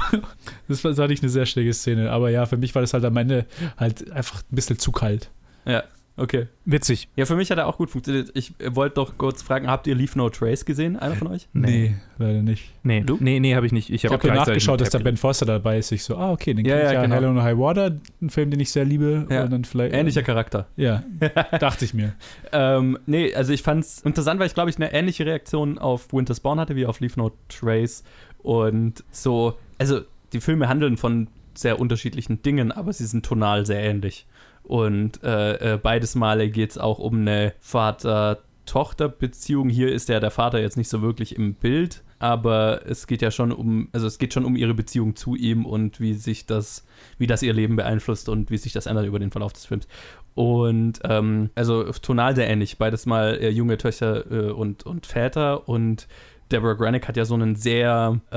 Das 0.68 0.84
war, 0.84 0.90
das 0.90 0.98
war 0.98 1.08
nicht 1.08 1.22
eine 1.22 1.30
sehr 1.30 1.46
schräge 1.46 1.72
Szene. 1.72 2.10
Aber 2.10 2.30
ja, 2.30 2.46
für 2.46 2.56
mich 2.56 2.74
war 2.74 2.82
das 2.82 2.92
halt 2.94 3.04
am 3.04 3.16
Ende 3.16 3.46
halt 3.76 4.10
einfach 4.12 4.42
ein 4.42 4.54
bisschen 4.54 4.78
zu 4.78 4.92
kalt. 4.92 5.30
Ja, 5.66 5.84
okay. 6.20 6.46
Witzig. 6.64 7.08
Ja, 7.16 7.26
für 7.26 7.36
mich 7.36 7.50
hat 7.50 7.58
er 7.58 7.66
auch 7.66 7.78
gut 7.78 7.90
funktioniert. 7.90 8.30
Ich 8.34 8.54
wollte 8.64 8.96
doch 8.96 9.18
kurz 9.18 9.42
fragen, 9.42 9.68
habt 9.68 9.86
ihr 9.86 9.94
Leave 9.94 10.16
No 10.16 10.28
Trace 10.28 10.64
gesehen? 10.64 10.96
Einer 10.96 11.16
von 11.16 11.28
euch? 11.28 11.48
Nee, 11.52 11.66
nee 11.66 11.94
leider 12.18 12.42
nicht. 12.42 12.72
Nee, 12.82 13.00
du? 13.00 13.16
Nee, 13.20 13.40
nee, 13.40 13.54
habe 13.54 13.66
ich 13.66 13.72
nicht. 13.72 13.90
Ich 13.90 14.04
habe 14.04 14.14
hab 14.14 14.24
nachgeschaut, 14.24 14.80
dass 14.80 14.90
da 14.90 14.98
Ben 14.98 15.16
Foster 15.16 15.46
dabei 15.46 15.78
ist. 15.78 15.90
Ich 15.92 16.04
so, 16.04 16.16
ah, 16.16 16.32
okay, 16.32 16.54
den 16.54 16.64
ja, 16.64 16.76
kenne 16.76 16.88
ich 16.88 16.94
ja, 16.94 17.02
genau. 17.02 17.14
Hello 17.14 17.32
no 17.32 17.42
High 17.42 17.58
Water, 17.58 17.96
ein 18.22 18.30
Film, 18.30 18.50
den 18.50 18.60
ich 18.60 18.70
sehr 18.70 18.84
liebe. 18.84 19.26
Ja. 19.30 19.44
Und 19.44 19.52
dann 19.52 19.64
vielleicht, 19.64 19.94
Ähnlicher 19.94 20.22
Charakter. 20.22 20.68
Ja, 20.76 21.02
dachte 21.58 21.84
ich 21.84 21.94
mir. 21.94 22.12
ähm, 22.52 22.98
nee, 23.06 23.34
also 23.34 23.52
ich 23.52 23.62
fand 23.62 23.84
es 23.84 24.00
interessant, 24.02 24.38
weil 24.38 24.46
ich 24.46 24.54
glaube 24.54 24.70
ich 24.70 24.76
eine 24.76 24.92
ähnliche 24.92 25.26
Reaktion 25.26 25.78
auf 25.78 26.12
Winter 26.12 26.34
Spawn 26.34 26.60
hatte 26.60 26.76
wie 26.76 26.86
auf 26.86 27.00
Leave 27.00 27.18
No 27.18 27.32
Trace. 27.48 28.04
Und 28.42 29.04
so, 29.10 29.58
also 29.78 30.00
die 30.32 30.40
Filme 30.40 30.68
handeln 30.68 30.96
von 30.96 31.28
sehr 31.54 31.80
unterschiedlichen 31.80 32.42
Dingen, 32.42 32.72
aber 32.72 32.92
sie 32.92 33.06
sind 33.06 33.24
tonal 33.24 33.66
sehr 33.66 33.82
ähnlich. 33.82 34.26
Und 34.70 35.24
äh, 35.24 35.74
äh, 35.74 35.78
beides 35.78 36.14
Male 36.14 36.48
geht 36.48 36.70
es 36.70 36.78
auch 36.78 37.00
um 37.00 37.22
eine 37.22 37.54
Vater- 37.58 38.38
Tochter-Beziehung. 38.66 39.68
Hier 39.68 39.92
ist 39.92 40.08
ja 40.08 40.20
der 40.20 40.30
Vater 40.30 40.60
jetzt 40.60 40.76
nicht 40.76 40.88
so 40.88 41.02
wirklich 41.02 41.34
im 41.34 41.54
Bild, 41.54 42.04
aber 42.20 42.82
es 42.86 43.08
geht 43.08 43.20
ja 43.20 43.32
schon 43.32 43.50
um, 43.50 43.88
also 43.90 44.06
es 44.06 44.18
geht 44.18 44.32
schon 44.32 44.44
um 44.44 44.54
ihre 44.54 44.74
Beziehung 44.74 45.16
zu 45.16 45.34
ihm 45.34 45.66
und 45.66 45.98
wie 45.98 46.14
sich 46.14 46.46
das, 46.46 46.86
wie 47.18 47.26
das 47.26 47.42
ihr 47.42 47.52
Leben 47.52 47.74
beeinflusst 47.74 48.28
und 48.28 48.48
wie 48.52 48.58
sich 48.58 48.72
das 48.72 48.86
ändert 48.86 49.06
über 49.06 49.18
den 49.18 49.32
Verlauf 49.32 49.52
des 49.52 49.66
Films. 49.66 49.88
Und 50.36 51.00
ähm, 51.02 51.50
also 51.56 51.82
tonal 51.90 52.36
sehr 52.36 52.48
ähnlich, 52.48 52.78
beides 52.78 53.06
mal 53.06 53.38
äh, 53.40 53.48
junge 53.48 53.76
Töchter 53.76 54.30
äh, 54.30 54.52
und, 54.52 54.86
und 54.86 55.04
Väter 55.04 55.68
und 55.68 56.06
Deborah 56.52 56.74
Granick 56.74 57.08
hat 57.08 57.16
ja 57.16 57.24
so 57.24 57.34
einen 57.34 57.56
sehr, 57.56 58.20
äh, 58.32 58.36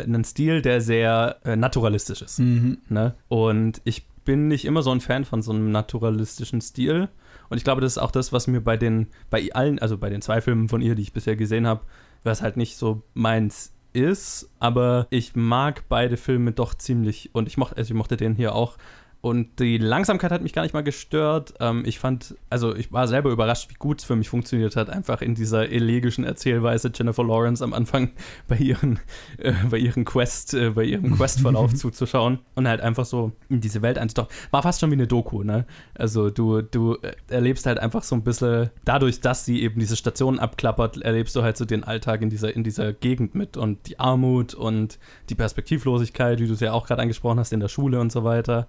äh, 0.00 0.04
einen 0.04 0.24
Stil, 0.24 0.60
der 0.60 0.80
sehr 0.80 1.36
äh, 1.44 1.56
naturalistisch 1.56 2.20
ist. 2.22 2.38
Mhm. 2.38 2.78
Ne? 2.88 3.14
Und 3.28 3.80
ich 3.84 4.09
bin 4.30 4.46
nicht 4.46 4.64
immer 4.64 4.84
so 4.84 4.92
ein 4.92 5.00
Fan 5.00 5.24
von 5.24 5.42
so 5.42 5.50
einem 5.50 5.72
naturalistischen 5.72 6.60
Stil. 6.60 7.08
Und 7.48 7.56
ich 7.56 7.64
glaube, 7.64 7.80
das 7.80 7.94
ist 7.94 7.98
auch 7.98 8.12
das, 8.12 8.32
was 8.32 8.46
mir 8.46 8.60
bei 8.60 8.76
den, 8.76 9.08
bei 9.28 9.52
allen, 9.52 9.80
also 9.80 9.98
bei 9.98 10.08
den 10.08 10.22
zwei 10.22 10.40
Filmen 10.40 10.68
von 10.68 10.82
ihr, 10.82 10.94
die 10.94 11.02
ich 11.02 11.12
bisher 11.12 11.34
gesehen 11.34 11.66
habe, 11.66 11.80
was 12.22 12.40
halt 12.40 12.56
nicht 12.56 12.76
so 12.76 13.02
meins 13.12 13.72
ist, 13.92 14.48
aber 14.60 15.08
ich 15.10 15.34
mag 15.34 15.82
beide 15.88 16.16
Filme 16.16 16.52
doch 16.52 16.74
ziemlich 16.74 17.30
und 17.32 17.48
ich 17.48 17.56
mochte, 17.56 17.76
also 17.76 17.92
ich 17.92 17.98
mochte 17.98 18.16
den 18.16 18.36
hier 18.36 18.54
auch 18.54 18.76
und 19.22 19.58
die 19.60 19.76
Langsamkeit 19.76 20.32
hat 20.32 20.40
mich 20.40 20.54
gar 20.54 20.62
nicht 20.62 20.72
mal 20.72 20.82
gestört. 20.82 21.52
Ähm, 21.60 21.82
ich 21.84 21.98
fand, 21.98 22.36
also 22.48 22.74
ich 22.74 22.90
war 22.90 23.06
selber 23.06 23.30
überrascht, 23.30 23.68
wie 23.68 23.74
gut 23.74 24.00
es 24.00 24.04
für 24.06 24.16
mich 24.16 24.30
funktioniert 24.30 24.76
hat, 24.76 24.88
einfach 24.88 25.20
in 25.20 25.34
dieser 25.34 25.68
elegischen 25.68 26.24
Erzählweise 26.24 26.90
Jennifer 26.94 27.22
Lawrence 27.22 27.62
am 27.62 27.74
Anfang 27.74 28.12
bei 28.48 28.56
ihren, 28.56 28.98
äh, 29.36 29.52
bei 29.68 29.76
ihren 29.76 30.06
Quest, 30.06 30.54
äh, 30.54 30.70
bei 30.70 30.84
ihrem 30.84 31.14
Questverlauf 31.16 31.74
zuzuschauen 31.74 32.38
und 32.54 32.66
halt 32.66 32.80
einfach 32.80 33.04
so 33.04 33.32
in 33.50 33.60
diese 33.60 33.82
Welt 33.82 33.98
einzutauchen. 33.98 34.30
War 34.52 34.62
fast 34.62 34.80
schon 34.80 34.90
wie 34.90 34.94
eine 34.94 35.06
Doku, 35.06 35.42
ne? 35.42 35.66
Also 35.94 36.30
du, 36.30 36.62
du 36.62 36.96
erlebst 37.28 37.66
halt 37.66 37.78
einfach 37.78 38.04
so 38.04 38.16
ein 38.16 38.22
bisschen, 38.22 38.70
dadurch, 38.86 39.20
dass 39.20 39.44
sie 39.44 39.60
eben 39.62 39.78
diese 39.78 39.96
Stationen 39.96 40.38
abklappert, 40.38 41.02
erlebst 41.02 41.36
du 41.36 41.42
halt 41.42 41.58
so 41.58 41.66
den 41.66 41.84
Alltag 41.84 42.22
in 42.22 42.30
dieser, 42.30 42.56
in 42.56 42.64
dieser 42.64 42.94
Gegend 42.94 43.34
mit 43.34 43.58
und 43.58 43.86
die 43.86 43.98
Armut 43.98 44.54
und 44.54 44.98
die 45.28 45.34
Perspektivlosigkeit, 45.34 46.40
wie 46.40 46.46
du 46.46 46.54
es 46.54 46.60
ja 46.60 46.72
auch 46.72 46.86
gerade 46.86 47.02
angesprochen 47.02 47.38
hast, 47.38 47.52
in 47.52 47.60
der 47.60 47.68
Schule 47.68 48.00
und 48.00 48.10
so 48.10 48.24
weiter 48.24 48.66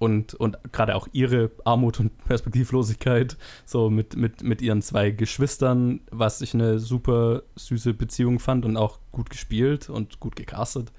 und, 0.00 0.32
und 0.34 0.58
gerade 0.72 0.96
auch 0.96 1.06
ihre 1.12 1.50
Armut 1.64 2.00
und 2.00 2.16
Perspektivlosigkeit, 2.24 3.36
so 3.66 3.90
mit, 3.90 4.16
mit, 4.16 4.42
mit 4.42 4.62
ihren 4.62 4.82
zwei 4.82 5.10
Geschwistern, 5.10 6.00
was 6.10 6.40
ich 6.40 6.54
eine 6.54 6.80
super 6.80 7.42
süße 7.54 7.92
Beziehung 7.94 8.40
fand 8.40 8.64
und 8.64 8.76
auch 8.76 8.98
gut 9.12 9.28
gespielt 9.30 9.90
und 9.90 10.18
gut 10.18 10.34
gecastet. 10.36 10.90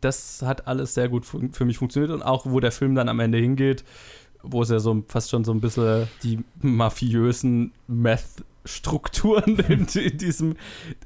Das 0.00 0.40
hat 0.42 0.68
alles 0.68 0.94
sehr 0.94 1.08
gut 1.08 1.26
für 1.26 1.64
mich 1.64 1.78
funktioniert 1.78 2.12
und 2.12 2.22
auch 2.22 2.46
wo 2.46 2.60
der 2.60 2.72
Film 2.72 2.94
dann 2.94 3.08
am 3.08 3.18
Ende 3.20 3.38
hingeht, 3.38 3.84
wo 4.42 4.62
es 4.62 4.68
ja 4.68 4.78
so 4.78 5.02
fast 5.08 5.30
schon 5.30 5.44
so 5.44 5.52
ein 5.52 5.60
bisschen 5.60 6.06
die 6.22 6.44
mafiösen 6.60 7.72
Meth 7.88 8.44
Strukturen 8.64 9.58
in, 9.68 9.86
in, 9.86 10.18
diesem, 10.18 10.56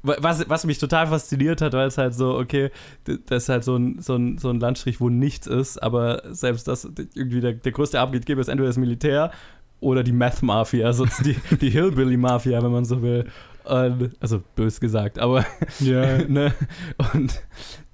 was, 0.01 0.47
was 0.47 0.65
mich 0.65 0.77
total 0.77 1.07
fasziniert 1.07 1.61
hat, 1.61 1.73
weil 1.73 1.87
es 1.87 1.97
halt 1.97 2.13
so, 2.13 2.37
okay, 2.37 2.71
das 3.03 3.43
ist 3.43 3.49
halt 3.49 3.63
so 3.63 3.75
ein, 3.75 4.01
so 4.01 4.15
ein, 4.15 4.37
so 4.37 4.49
ein 4.49 4.59
Landstrich, 4.59 5.01
wo 5.01 5.09
nichts 5.09 5.47
ist, 5.47 5.81
aber 5.81 6.23
selbst 6.33 6.67
das 6.67 6.85
irgendwie 7.13 7.41
der, 7.41 7.53
der 7.53 7.71
größte 7.71 7.99
Arbeitgeber 7.99 8.41
ist 8.41 8.47
entweder 8.47 8.69
das 8.69 8.77
Militär 8.77 9.31
oder 9.81 10.03
die 10.03 10.11
Meth-Mafia, 10.11 10.85
also 10.85 11.05
die, 11.23 11.35
die 11.57 11.69
Hillbilly-Mafia, 11.69 12.61
wenn 12.61 12.71
man 12.71 12.85
so 12.85 13.01
will. 13.01 13.25
Und, 13.65 14.15
also 14.19 14.41
bös 14.55 14.79
gesagt, 14.79 15.19
aber 15.19 15.45
ja. 15.79 16.17
ne? 16.27 16.53
Und 17.13 17.41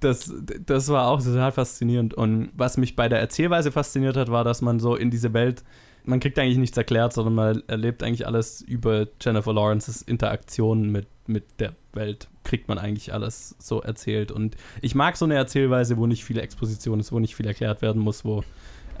das, 0.00 0.32
das 0.64 0.88
war 0.88 1.08
auch 1.08 1.22
total 1.22 1.52
faszinierend. 1.52 2.14
Und 2.14 2.50
was 2.54 2.76
mich 2.76 2.96
bei 2.96 3.08
der 3.08 3.20
Erzählweise 3.20 3.72
fasziniert 3.72 4.16
hat, 4.16 4.30
war, 4.30 4.42
dass 4.42 4.62
man 4.62 4.80
so 4.80 4.96
in 4.96 5.10
diese 5.10 5.34
Welt 5.34 5.64
man 6.06 6.20
kriegt 6.20 6.38
eigentlich 6.38 6.58
nichts 6.58 6.76
erklärt, 6.76 7.12
sondern 7.12 7.34
man 7.34 7.62
erlebt 7.66 8.02
eigentlich 8.02 8.26
alles 8.26 8.62
über 8.62 9.08
Jennifer 9.20 9.52
Lawrences 9.52 10.02
Interaktion 10.02 10.90
mit, 10.90 11.06
mit 11.26 11.44
der 11.58 11.74
Welt. 11.92 12.28
Kriegt 12.44 12.68
man 12.68 12.78
eigentlich 12.78 13.12
alles 13.12 13.56
so 13.58 13.82
erzählt. 13.82 14.30
Und 14.30 14.56
ich 14.82 14.94
mag 14.94 15.16
so 15.16 15.24
eine 15.24 15.34
Erzählweise, 15.34 15.96
wo 15.96 16.06
nicht 16.06 16.24
viel 16.24 16.38
Exposition 16.38 17.00
ist, 17.00 17.12
wo 17.12 17.18
nicht 17.18 17.34
viel 17.34 17.46
erklärt 17.46 17.82
werden 17.82 18.00
muss, 18.00 18.24
wo 18.24 18.44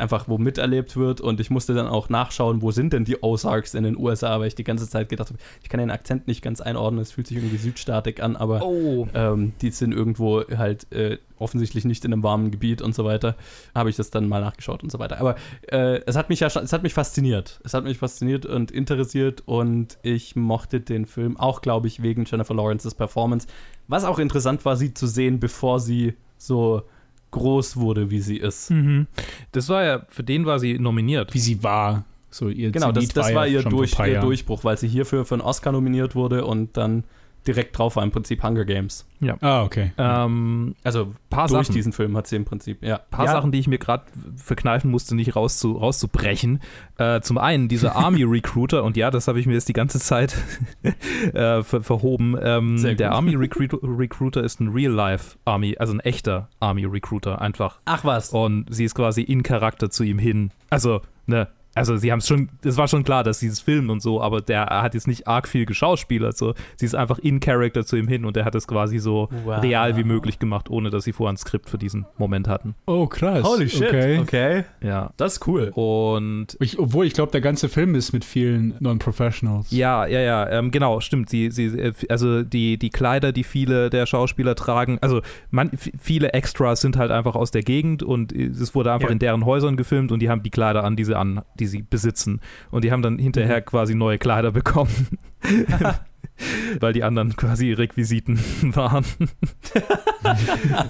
einfach 0.00 0.28
wo 0.28 0.38
miterlebt 0.38 0.96
wird 0.96 1.20
und 1.20 1.40
ich 1.40 1.50
musste 1.50 1.74
dann 1.74 1.86
auch 1.86 2.08
nachschauen, 2.08 2.62
wo 2.62 2.70
sind 2.70 2.92
denn 2.92 3.04
die 3.04 3.22
Ozarks 3.22 3.74
in 3.74 3.84
den 3.84 3.96
USA, 3.96 4.38
weil 4.40 4.48
ich 4.48 4.54
die 4.54 4.64
ganze 4.64 4.88
Zeit 4.88 5.08
gedacht 5.08 5.30
habe, 5.30 5.38
ich 5.62 5.68
kann 5.68 5.78
den 5.78 5.90
Akzent 5.90 6.26
nicht 6.26 6.42
ganz 6.42 6.60
einordnen, 6.60 7.00
es 7.00 7.12
fühlt 7.12 7.26
sich 7.26 7.36
irgendwie 7.36 7.56
südstaatig 7.56 8.22
an, 8.22 8.36
aber 8.36 8.62
oh. 8.62 9.08
ähm, 9.14 9.52
die 9.60 9.70
sind 9.70 9.92
irgendwo 9.92 10.42
halt 10.56 10.90
äh, 10.92 11.18
offensichtlich 11.38 11.84
nicht 11.84 12.04
in 12.04 12.12
einem 12.12 12.22
warmen 12.22 12.50
Gebiet 12.50 12.82
und 12.82 12.94
so 12.94 13.04
weiter, 13.04 13.36
habe 13.74 13.90
ich 13.90 13.96
das 13.96 14.10
dann 14.10 14.28
mal 14.28 14.40
nachgeschaut 14.40 14.82
und 14.82 14.90
so 14.90 14.98
weiter. 14.98 15.20
Aber 15.20 15.36
äh, 15.70 16.00
es 16.06 16.16
hat 16.16 16.28
mich 16.28 16.40
ja 16.40 16.50
schon, 16.50 16.64
es 16.64 16.72
hat 16.72 16.82
mich 16.82 16.94
fasziniert. 16.94 17.60
Es 17.64 17.74
hat 17.74 17.84
mich 17.84 17.98
fasziniert 17.98 18.46
und 18.46 18.70
interessiert 18.70 19.42
und 19.46 19.98
ich 20.02 20.36
mochte 20.36 20.80
den 20.80 21.06
Film 21.06 21.36
auch, 21.36 21.60
glaube 21.62 21.88
ich, 21.88 22.02
wegen 22.02 22.24
Jennifer 22.24 22.54
Lawrences 22.54 22.94
Performance. 22.94 23.46
Was 23.88 24.04
auch 24.04 24.18
interessant 24.18 24.64
war, 24.64 24.76
sie 24.76 24.94
zu 24.94 25.06
sehen, 25.06 25.40
bevor 25.40 25.80
sie 25.80 26.14
so 26.38 26.82
groß 27.30 27.76
wurde, 27.76 28.10
wie 28.10 28.20
sie 28.20 28.36
ist. 28.36 28.70
Mhm. 28.70 29.06
Das 29.52 29.68
war 29.68 29.84
ja, 29.84 30.06
für 30.08 30.22
den 30.22 30.46
war 30.46 30.58
sie 30.58 30.78
nominiert. 30.78 31.34
Wie 31.34 31.38
sie 31.38 31.62
war. 31.62 32.04
So 32.30 32.48
ihr 32.48 32.70
genau, 32.70 32.92
das, 32.92 33.08
das 33.08 33.34
war, 33.34 33.46
ihr, 33.46 33.62
durch, 33.62 33.98
ihr 33.98 34.20
Durchbruch, 34.20 34.64
weil 34.64 34.76
sie 34.76 34.88
hierfür 34.88 35.24
für 35.24 35.36
einen 35.36 35.42
Oscar 35.42 35.72
nominiert 35.72 36.14
wurde 36.14 36.44
und 36.44 36.76
dann 36.76 37.04
direkt 37.46 37.78
drauf 37.78 37.96
war 37.96 38.02
im 38.02 38.10
Prinzip 38.10 38.42
Hunger 38.42 38.64
Games. 38.64 39.06
Ja. 39.20 39.36
Ah, 39.40 39.62
okay. 39.62 39.92
Ähm, 39.96 40.74
also 40.84 41.12
paar 41.30 41.48
durch 41.48 41.66
Sachen. 41.66 41.74
diesen 41.74 41.92
Film 41.92 42.16
hat 42.16 42.26
sie 42.26 42.36
im 42.36 42.44
Prinzip, 42.44 42.82
ja. 42.82 42.96
Ein 42.96 43.10
paar 43.10 43.24
ja. 43.26 43.32
Sachen, 43.32 43.52
die 43.52 43.58
ich 43.58 43.68
mir 43.68 43.78
gerade 43.78 44.04
verkneifen 44.36 44.90
musste, 44.90 45.14
nicht 45.14 45.36
rauszu, 45.36 45.72
rauszubrechen. 45.72 46.60
Äh, 46.98 47.20
zum 47.20 47.38
einen 47.38 47.68
dieser 47.68 47.96
Army 47.96 48.24
Recruiter, 48.24 48.84
und 48.84 48.96
ja, 48.96 49.10
das 49.10 49.28
habe 49.28 49.40
ich 49.40 49.46
mir 49.46 49.54
jetzt 49.54 49.68
die 49.68 49.72
ganze 49.72 49.98
Zeit 50.00 50.36
äh, 51.32 51.62
ver 51.62 51.82
verhoben. 51.82 52.36
Ähm, 52.40 52.96
der 52.96 53.12
Army 53.12 53.34
Recruiter, 53.34 53.78
Recruiter 53.82 54.42
ist 54.42 54.60
ein 54.60 54.68
Real-Life 54.68 55.36
Army, 55.44 55.76
also 55.78 55.94
ein 55.94 56.00
echter 56.00 56.48
Army 56.60 56.84
Recruiter 56.84 57.40
einfach. 57.40 57.80
Ach 57.84 58.04
was. 58.04 58.30
Und 58.30 58.66
sie 58.68 58.84
ist 58.84 58.94
quasi 58.94 59.22
in 59.22 59.42
Charakter 59.42 59.90
zu 59.90 60.04
ihm 60.04 60.18
hin. 60.18 60.50
Also, 60.68 61.00
ne, 61.26 61.48
also 61.76 61.96
sie 61.96 62.10
haben 62.10 62.18
es 62.18 62.26
schon, 62.26 62.48
es 62.64 62.76
war 62.76 62.88
schon 62.88 63.04
klar, 63.04 63.22
dass 63.22 63.38
sie 63.38 63.48
es 63.48 63.60
filmen 63.60 63.90
und 63.90 64.00
so, 64.00 64.20
aber 64.20 64.40
der 64.40 64.64
hat 64.66 64.94
jetzt 64.94 65.06
nicht 65.06 65.28
arg 65.28 65.46
viel 65.46 65.66
geschauspielert. 65.66 66.36
So. 66.36 66.54
Sie 66.76 66.86
ist 66.86 66.94
einfach 66.94 67.18
in 67.18 67.38
Character 67.40 67.84
zu 67.84 67.96
ihm 67.96 68.08
hin 68.08 68.24
und 68.24 68.36
er 68.36 68.44
hat 68.44 68.54
es 68.54 68.66
quasi 68.66 68.98
so 68.98 69.28
wow. 69.44 69.62
real 69.62 69.96
wie 69.96 70.04
möglich 70.04 70.38
gemacht, 70.38 70.70
ohne 70.70 70.90
dass 70.90 71.04
sie 71.04 71.12
vorher 71.12 71.34
ein 71.34 71.36
Skript 71.36 71.68
für 71.68 71.78
diesen 71.78 72.06
Moment 72.18 72.48
hatten. 72.48 72.74
Oh, 72.86 73.06
krass. 73.06 73.44
Holy 73.44 73.68
shit. 73.68 73.88
Okay. 73.88 74.18
okay. 74.18 74.64
Ja. 74.82 75.10
Das 75.16 75.34
ist 75.34 75.46
cool. 75.46 75.70
Und 75.74 76.56
ich, 76.60 76.78
obwohl 76.78 77.06
ich 77.06 77.12
glaube, 77.12 77.32
der 77.32 77.42
ganze 77.42 77.68
Film 77.68 77.94
ist 77.94 78.12
mit 78.12 78.24
vielen 78.24 78.74
Non-Professionals. 78.80 79.70
Ja, 79.70 80.06
ja, 80.06 80.20
ja, 80.20 80.48
ähm, 80.48 80.70
genau, 80.70 81.00
stimmt. 81.00 81.28
Sie, 81.28 81.50
sie, 81.50 81.92
also 82.08 82.42
die, 82.42 82.78
die 82.78 82.90
Kleider, 82.90 83.32
die 83.32 83.44
viele 83.44 83.90
der 83.90 84.06
Schauspieler 84.06 84.54
tragen, 84.54 84.98
also 85.02 85.20
man, 85.50 85.70
viele 86.00 86.32
Extras 86.32 86.80
sind 86.80 86.96
halt 86.96 87.10
einfach 87.10 87.34
aus 87.34 87.50
der 87.50 87.62
Gegend 87.62 88.02
und 88.02 88.32
es 88.32 88.74
wurde 88.74 88.92
einfach 88.92 89.08
Ja. 89.08 89.12
in 89.12 89.18
deren 89.18 89.44
Häusern 89.44 89.76
gefilmt 89.76 90.10
und 90.12 90.20
die 90.20 90.30
haben 90.30 90.42
die 90.42 90.50
Kleider 90.50 90.84
an, 90.84 90.96
die 90.96 91.04
sie 91.04 91.16
an, 91.16 91.42
die 91.58 91.65
sie 91.66 91.82
besitzen. 91.82 92.40
Und 92.70 92.84
die 92.84 92.92
haben 92.92 93.02
dann 93.02 93.18
hinterher 93.18 93.62
quasi 93.62 93.94
neue 93.94 94.18
Kleider 94.18 94.52
bekommen. 94.52 95.18
Weil 96.80 96.92
die 96.92 97.02
anderen 97.02 97.36
quasi 97.36 97.72
Requisiten 97.72 98.38
waren. 98.74 99.04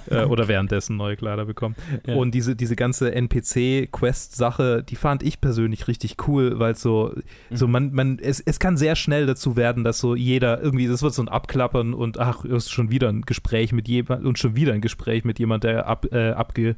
Äh, 0.09 0.23
Oder 0.23 0.47
währenddessen 0.47 0.97
neue 0.97 1.15
Kleider 1.15 1.45
bekommen. 1.45 1.75
Ja. 2.07 2.15
Und 2.15 2.33
diese, 2.33 2.55
diese 2.55 2.75
ganze 2.75 3.13
NPC-Quest-Sache, 3.13 4.83
die 4.83 4.95
fand 4.95 5.21
ich 5.21 5.41
persönlich 5.41 5.87
richtig 5.87 6.15
cool, 6.27 6.57
weil 6.57 6.75
so, 6.75 7.13
so 7.51 7.67
man, 7.67 7.93
man, 7.93 8.17
es, 8.19 8.39
es 8.39 8.59
kann 8.59 8.77
sehr 8.77 8.95
schnell 8.95 9.27
dazu 9.27 9.55
werden, 9.55 9.83
dass 9.83 9.99
so 9.99 10.15
jeder 10.15 10.59
irgendwie, 10.61 10.87
das 10.87 11.03
wird 11.03 11.13
so 11.13 11.21
ein 11.21 11.27
Abklappern 11.27 11.93
und 11.93 12.19
ach, 12.19 12.45
es 12.45 12.65
ist 12.65 12.71
schon 12.71 12.89
wieder 12.89 13.09
ein 13.09 13.21
Gespräch 13.21 13.73
mit 13.73 13.87
jemand 13.87 14.25
und 14.25 14.39
schon 14.39 14.55
wieder 14.55 14.73
ein 14.73 14.81
Gespräch 14.81 15.23
mit 15.23 15.37
jemand, 15.37 15.63
der 15.63 15.85
ab, 15.85 16.07
äh, 16.11 16.31
abge, 16.31 16.75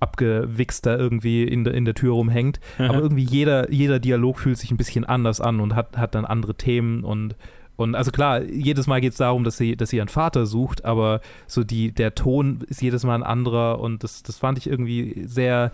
abgewichst 0.00 0.86
da 0.86 0.96
irgendwie 0.96 1.42
in 1.44 1.64
der, 1.64 1.74
in 1.74 1.84
der 1.84 1.94
Tür 1.94 2.14
rumhängt. 2.14 2.60
Aber 2.78 2.98
irgendwie 2.98 3.24
jeder, 3.24 3.70
jeder 3.72 3.98
Dialog 3.98 4.38
fühlt 4.38 4.58
sich 4.58 4.70
ein 4.70 4.76
bisschen 4.76 5.04
anders 5.04 5.40
an 5.40 5.60
und 5.60 5.74
hat, 5.74 5.96
hat 5.96 6.14
dann 6.14 6.24
andere 6.24 6.54
Themen 6.54 7.04
und 7.04 7.36
und 7.78 7.94
also 7.94 8.10
klar, 8.10 8.42
jedes 8.42 8.86
Mal 8.86 9.00
geht 9.00 9.12
es 9.12 9.18
darum, 9.18 9.44
dass 9.44 9.56
sie, 9.56 9.76
dass 9.76 9.88
sie 9.90 9.96
ihren 9.96 10.08
Vater 10.08 10.44
sucht, 10.44 10.84
aber 10.84 11.20
so 11.46 11.64
die, 11.64 11.92
der 11.92 12.14
Ton 12.14 12.60
ist 12.68 12.82
jedes 12.82 13.04
Mal 13.04 13.14
ein 13.14 13.22
anderer 13.22 13.80
und 13.80 14.04
das, 14.04 14.22
das 14.22 14.36
fand 14.36 14.58
ich 14.58 14.68
irgendwie 14.68 15.22
sehr 15.26 15.72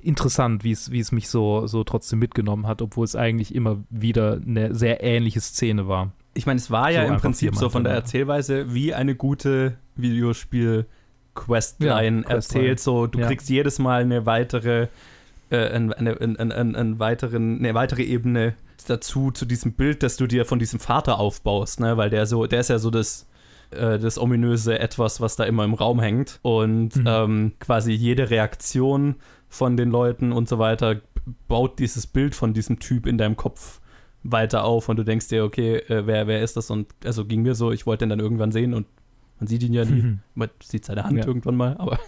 interessant, 0.00 0.62
wie 0.62 0.70
es, 0.70 0.92
wie 0.92 1.00
es 1.00 1.10
mich 1.10 1.28
so, 1.28 1.66
so 1.66 1.82
trotzdem 1.82 2.20
mitgenommen 2.20 2.66
hat, 2.68 2.80
obwohl 2.82 3.04
es 3.04 3.16
eigentlich 3.16 3.52
immer 3.54 3.78
wieder 3.90 4.38
eine 4.46 4.72
sehr 4.74 5.02
ähnliche 5.02 5.40
Szene 5.40 5.88
war. 5.88 6.12
Ich 6.34 6.46
meine, 6.46 6.58
es 6.58 6.70
war 6.70 6.90
ja 6.92 7.06
So 7.06 7.14
im 7.14 7.20
Prinzip 7.20 7.56
so 7.56 7.68
von 7.70 7.82
der 7.84 7.94
Erzählweise 7.94 8.72
wie 8.74 8.92
eine 8.94 9.14
gute 9.16 9.76
Videospiel-Questline 9.96 12.18
Ja, 12.18 12.22
Questline. 12.22 12.24
erzählt. 12.28 12.80
So, 12.80 13.06
du 13.06 13.20
Ja. 13.20 13.26
kriegst 13.26 13.48
jedes 13.48 13.78
Mal 13.78 14.02
eine 14.02 14.26
weitere, 14.26 14.88
äh, 15.50 15.56
eine, 15.68 15.96
eine, 15.96 16.20
eine, 16.20 16.38
eine, 16.38 16.54
eine, 16.78 16.98
weiteren, 16.98 17.58
eine 17.58 17.74
weitere 17.74 18.02
Ebene 18.02 18.54
dazu, 18.86 19.30
zu 19.30 19.44
diesem 19.46 19.72
Bild, 19.72 20.02
das 20.02 20.16
du 20.16 20.26
dir 20.26 20.44
von 20.44 20.58
diesem 20.58 20.80
Vater 20.80 21.18
aufbaust, 21.18 21.80
ne? 21.80 21.96
Weil 21.96 22.10
der 22.10 22.26
so, 22.26 22.46
der 22.46 22.60
ist 22.60 22.68
ja 22.70 22.78
so 22.78 22.90
das, 22.90 23.26
äh, 23.70 23.98
das 23.98 24.18
ominöse 24.18 24.78
Etwas, 24.78 25.20
was 25.20 25.36
da 25.36 25.44
immer 25.44 25.64
im 25.64 25.74
Raum 25.74 26.00
hängt. 26.00 26.38
Und 26.42 26.96
Mhm. 26.96 27.04
ähm, 27.06 27.52
quasi 27.60 27.92
jede 27.92 28.30
Reaktion 28.30 29.16
von 29.48 29.76
den 29.76 29.90
Leuten 29.90 30.32
und 30.32 30.48
so 30.48 30.58
weiter 30.58 31.00
baut 31.48 31.78
dieses 31.78 32.06
Bild 32.06 32.34
von 32.34 32.52
diesem 32.54 32.78
Typ 32.78 33.06
in 33.06 33.18
deinem 33.18 33.36
Kopf 33.36 33.80
weiter 34.22 34.64
auf 34.64 34.88
und 34.88 34.96
du 34.96 35.04
denkst 35.04 35.28
dir, 35.28 35.44
okay, 35.44 35.76
äh, 35.76 36.06
wer, 36.06 36.26
wer 36.26 36.42
ist 36.42 36.56
das? 36.56 36.70
Und 36.70 36.88
also 37.04 37.24
ging 37.24 37.42
mir 37.42 37.54
so, 37.54 37.70
ich 37.72 37.86
wollte 37.86 38.04
den 38.04 38.10
dann 38.10 38.20
irgendwann 38.20 38.50
sehen 38.52 38.74
und 38.74 38.86
Man 39.38 39.46
sieht 39.48 39.62
ihn 39.64 39.72
ja 39.74 39.84
nie. 39.84 40.16
Man 40.34 40.48
sieht 40.62 40.84
seine 40.86 41.04
Hand 41.04 41.18
Ja. 41.18 41.26
irgendwann 41.26 41.56
mal, 41.56 41.76
aber 41.78 41.98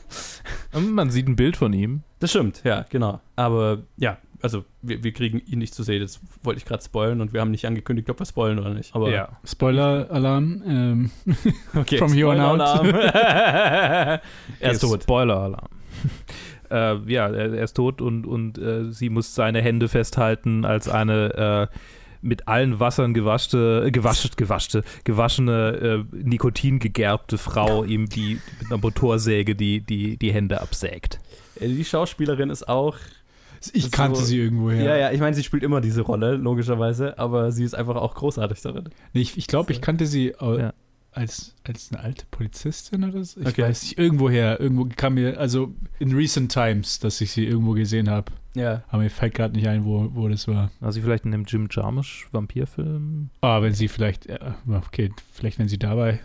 Man 0.81 1.11
sieht 1.11 1.29
ein 1.29 1.37
Bild 1.37 1.57
von 1.59 1.73
ihm. 1.73 2.03
das 2.21 2.31
stimmt, 2.31 2.63
ja, 2.65 2.85
genau. 2.89 3.21
Aber 3.37 3.83
ja, 3.99 4.17
also 4.42 4.64
wir, 4.83 5.02
wir 5.02 5.12
kriegen 5.12 5.40
ihn 5.40 5.59
nicht 5.59 5.75
zu 5.75 5.83
sehen. 5.83 6.00
Das 6.00 6.21
wollte 6.42 6.59
ich 6.59 6.64
gerade 6.64 6.83
spoilen 6.83 7.21
und 7.21 7.33
wir 7.33 7.40
haben 7.40 7.50
nicht 7.50 7.66
angekündigt, 7.66 8.09
ob 8.11 8.18
wir 8.18 8.26
spoilen 8.26 8.59
oder 8.59 8.75
nicht. 8.75 8.95
Aber 8.95 9.38
Spoiler-Alarm. 9.45 10.62
Ähm, 10.66 11.11
okay. 11.75 11.99
From 11.99 12.12
here 12.12 12.28
on 12.28 12.40
out. 12.40 12.61
Spoiler-Alarm. 12.61 14.21
er 14.61 14.71
ist 14.71 14.80
tot. 14.80 15.02
Spoiler-Alarm. 15.02 15.68
äh, 16.71 17.12
ja, 17.12 17.28
er, 17.28 17.54
er 17.54 17.64
ist 17.64 17.75
tot 17.75 18.00
und, 18.00 18.26
und 18.26 18.59
äh, 18.59 18.92
sie 18.92 19.11
muss 19.11 19.35
seine 19.35 19.61
Hände 19.62 19.88
festhalten 19.88 20.64
als 20.64 20.88
eine 20.88 21.68
äh, 21.71 21.76
mit 22.21 22.49
allen 22.49 22.80
Wassern 22.80 23.14
gewaschte, 23.14 23.90
gewascht, 23.92 24.37
gewaschte, 24.37 24.83
gewaschene, 25.04 26.04
äh, 26.12 26.16
nikotingegerbte 26.16 27.38
Frau 27.38 27.85
ihm 27.85 28.09
die 28.09 28.40
mit 28.61 28.71
einer 28.71 28.80
Motorsäge 28.80 29.54
die, 29.54 29.80
die, 29.80 30.16
die 30.16 30.33
Hände 30.33 30.61
absägt. 30.61 31.21
Äh, 31.61 31.68
Die 31.68 31.85
Schauspielerin 31.85 32.50
ist 32.50 32.68
auch. 32.68 32.97
Ich 33.73 33.85
ist 33.87 33.93
kannte 33.93 34.21
so- 34.21 34.25
sie 34.27 34.38
irgendwo 34.38 34.71
Ja, 34.71 34.77
her. 34.77 34.97
ja, 34.99 35.11
ich 35.12 35.21
meine, 35.21 35.35
sie 35.35 35.43
spielt 35.43 35.62
immer 35.62 35.81
diese 35.81 36.03
Rolle, 36.03 36.37
logischerweise, 36.37 37.19
aber 37.19 37.53
sie 37.53 37.65
ist 37.65 37.75
einfach 37.75 37.97
auch 37.97 38.15
großartig 38.15 38.61
darin. 38.62 38.85
Nee, 39.12 39.21
ich 39.23 39.37
ich 39.37 39.47
glaube, 39.47 39.73
ich 39.73 39.81
kannte 39.81 40.07
sie 40.07 40.29
äh, 40.29 40.61
Ja. 40.61 40.75
als, 41.12 41.55
als 41.65 41.91
eine 41.93 42.03
alte 42.03 42.25
Polizistin 42.31 43.05
oder 43.05 43.25
so. 43.25 43.41
Ich 43.41 43.47
Okay. 43.49 43.62
weiß 43.62 43.83
nicht, 43.83 43.99
irgendwoher. 43.99 44.61
Irgendwo 44.61 44.87
kam 44.97 45.15
mir, 45.15 45.38
also 45.41 45.73
in 45.99 46.15
recent 46.15 46.53
times, 46.53 46.99
dass 47.00 47.21
ich 47.21 47.33
sie 47.33 47.45
irgendwo 47.47 47.73
gesehen 47.73 48.09
habe. 48.09 48.31
Ja. 48.55 48.83
Aber 48.88 49.03
mir 49.03 49.11
fällt 49.11 49.35
gerade 49.35 49.55
nicht 49.55 49.69
ein, 49.69 49.85
wo, 49.85 50.09
wo 50.12 50.29
das 50.29 50.49
war. 50.49 50.71
Also 50.81 51.00
vielleicht 51.00 51.25
in 51.25 51.33
dem 51.33 51.45
Jim 51.45 51.69
Jarmusch 51.71 52.29
Vampirfilm. 52.33 53.31
Ah, 53.41 53.62
wenn 53.62 53.73
sie 53.75 53.88
vielleicht, 53.88 54.27
äh, 54.27 54.38
okay, 54.87 55.11
vielleicht 55.33 55.59
wenn 55.59 55.69
sie 55.69 55.79
dabei. 55.79 56.21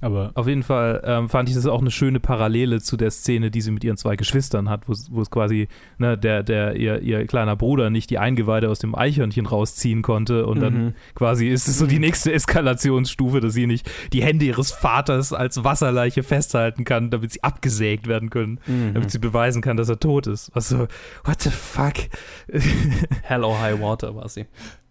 Aber 0.00 0.30
Auf 0.34 0.46
jeden 0.46 0.62
Fall 0.62 1.02
ähm, 1.04 1.28
fand 1.28 1.48
ich 1.48 1.56
das 1.56 1.66
auch 1.66 1.80
eine 1.80 1.90
schöne 1.90 2.20
Parallele 2.20 2.80
zu 2.80 2.96
der 2.96 3.10
Szene, 3.10 3.50
die 3.50 3.60
sie 3.60 3.72
mit 3.72 3.82
ihren 3.82 3.96
zwei 3.96 4.14
Geschwistern 4.14 4.68
hat, 4.70 4.88
wo 4.88 5.20
es 5.20 5.30
quasi, 5.30 5.66
ne, 5.98 6.16
der, 6.16 6.44
der, 6.44 6.76
ihr, 6.76 7.00
ihr 7.00 7.26
kleiner 7.26 7.56
Bruder 7.56 7.90
nicht 7.90 8.08
die 8.10 8.18
Eingeweide 8.18 8.70
aus 8.70 8.78
dem 8.78 8.94
Eichhörnchen 8.94 9.46
rausziehen 9.46 10.02
konnte 10.02 10.46
und 10.46 10.60
dann 10.60 10.68
Mhm. 10.86 10.94
quasi 11.16 11.48
ist 11.48 11.66
es 11.66 11.78
so 11.78 11.86
die 11.86 11.98
nächste 11.98 12.32
Eskalationsstufe, 12.32 13.40
dass 13.40 13.54
sie 13.54 13.66
nicht 13.66 13.90
die 14.12 14.22
Hände 14.22 14.44
ihres 14.44 14.70
Vaters 14.70 15.32
als 15.32 15.64
Wasserleiche 15.64 16.22
festhalten 16.22 16.84
kann, 16.84 17.10
damit 17.10 17.32
sie 17.32 17.42
abgesägt 17.42 18.06
werden 18.06 18.30
können, 18.30 18.60
Mhm. 18.66 18.94
damit 18.94 19.10
sie 19.10 19.18
beweisen 19.18 19.62
kann, 19.62 19.76
dass 19.76 19.88
er 19.88 19.98
tot 19.98 20.26
ist. 20.28 20.50
Was 20.54 20.68
so, 20.68 20.86
what 21.24 21.40
the 21.42 21.50
fuck? 21.50 21.94
Hell 23.22 23.42
or 23.44 23.60
High 23.60 23.80
Water 23.80 24.14
war 24.14 24.28
sie. 24.28 24.46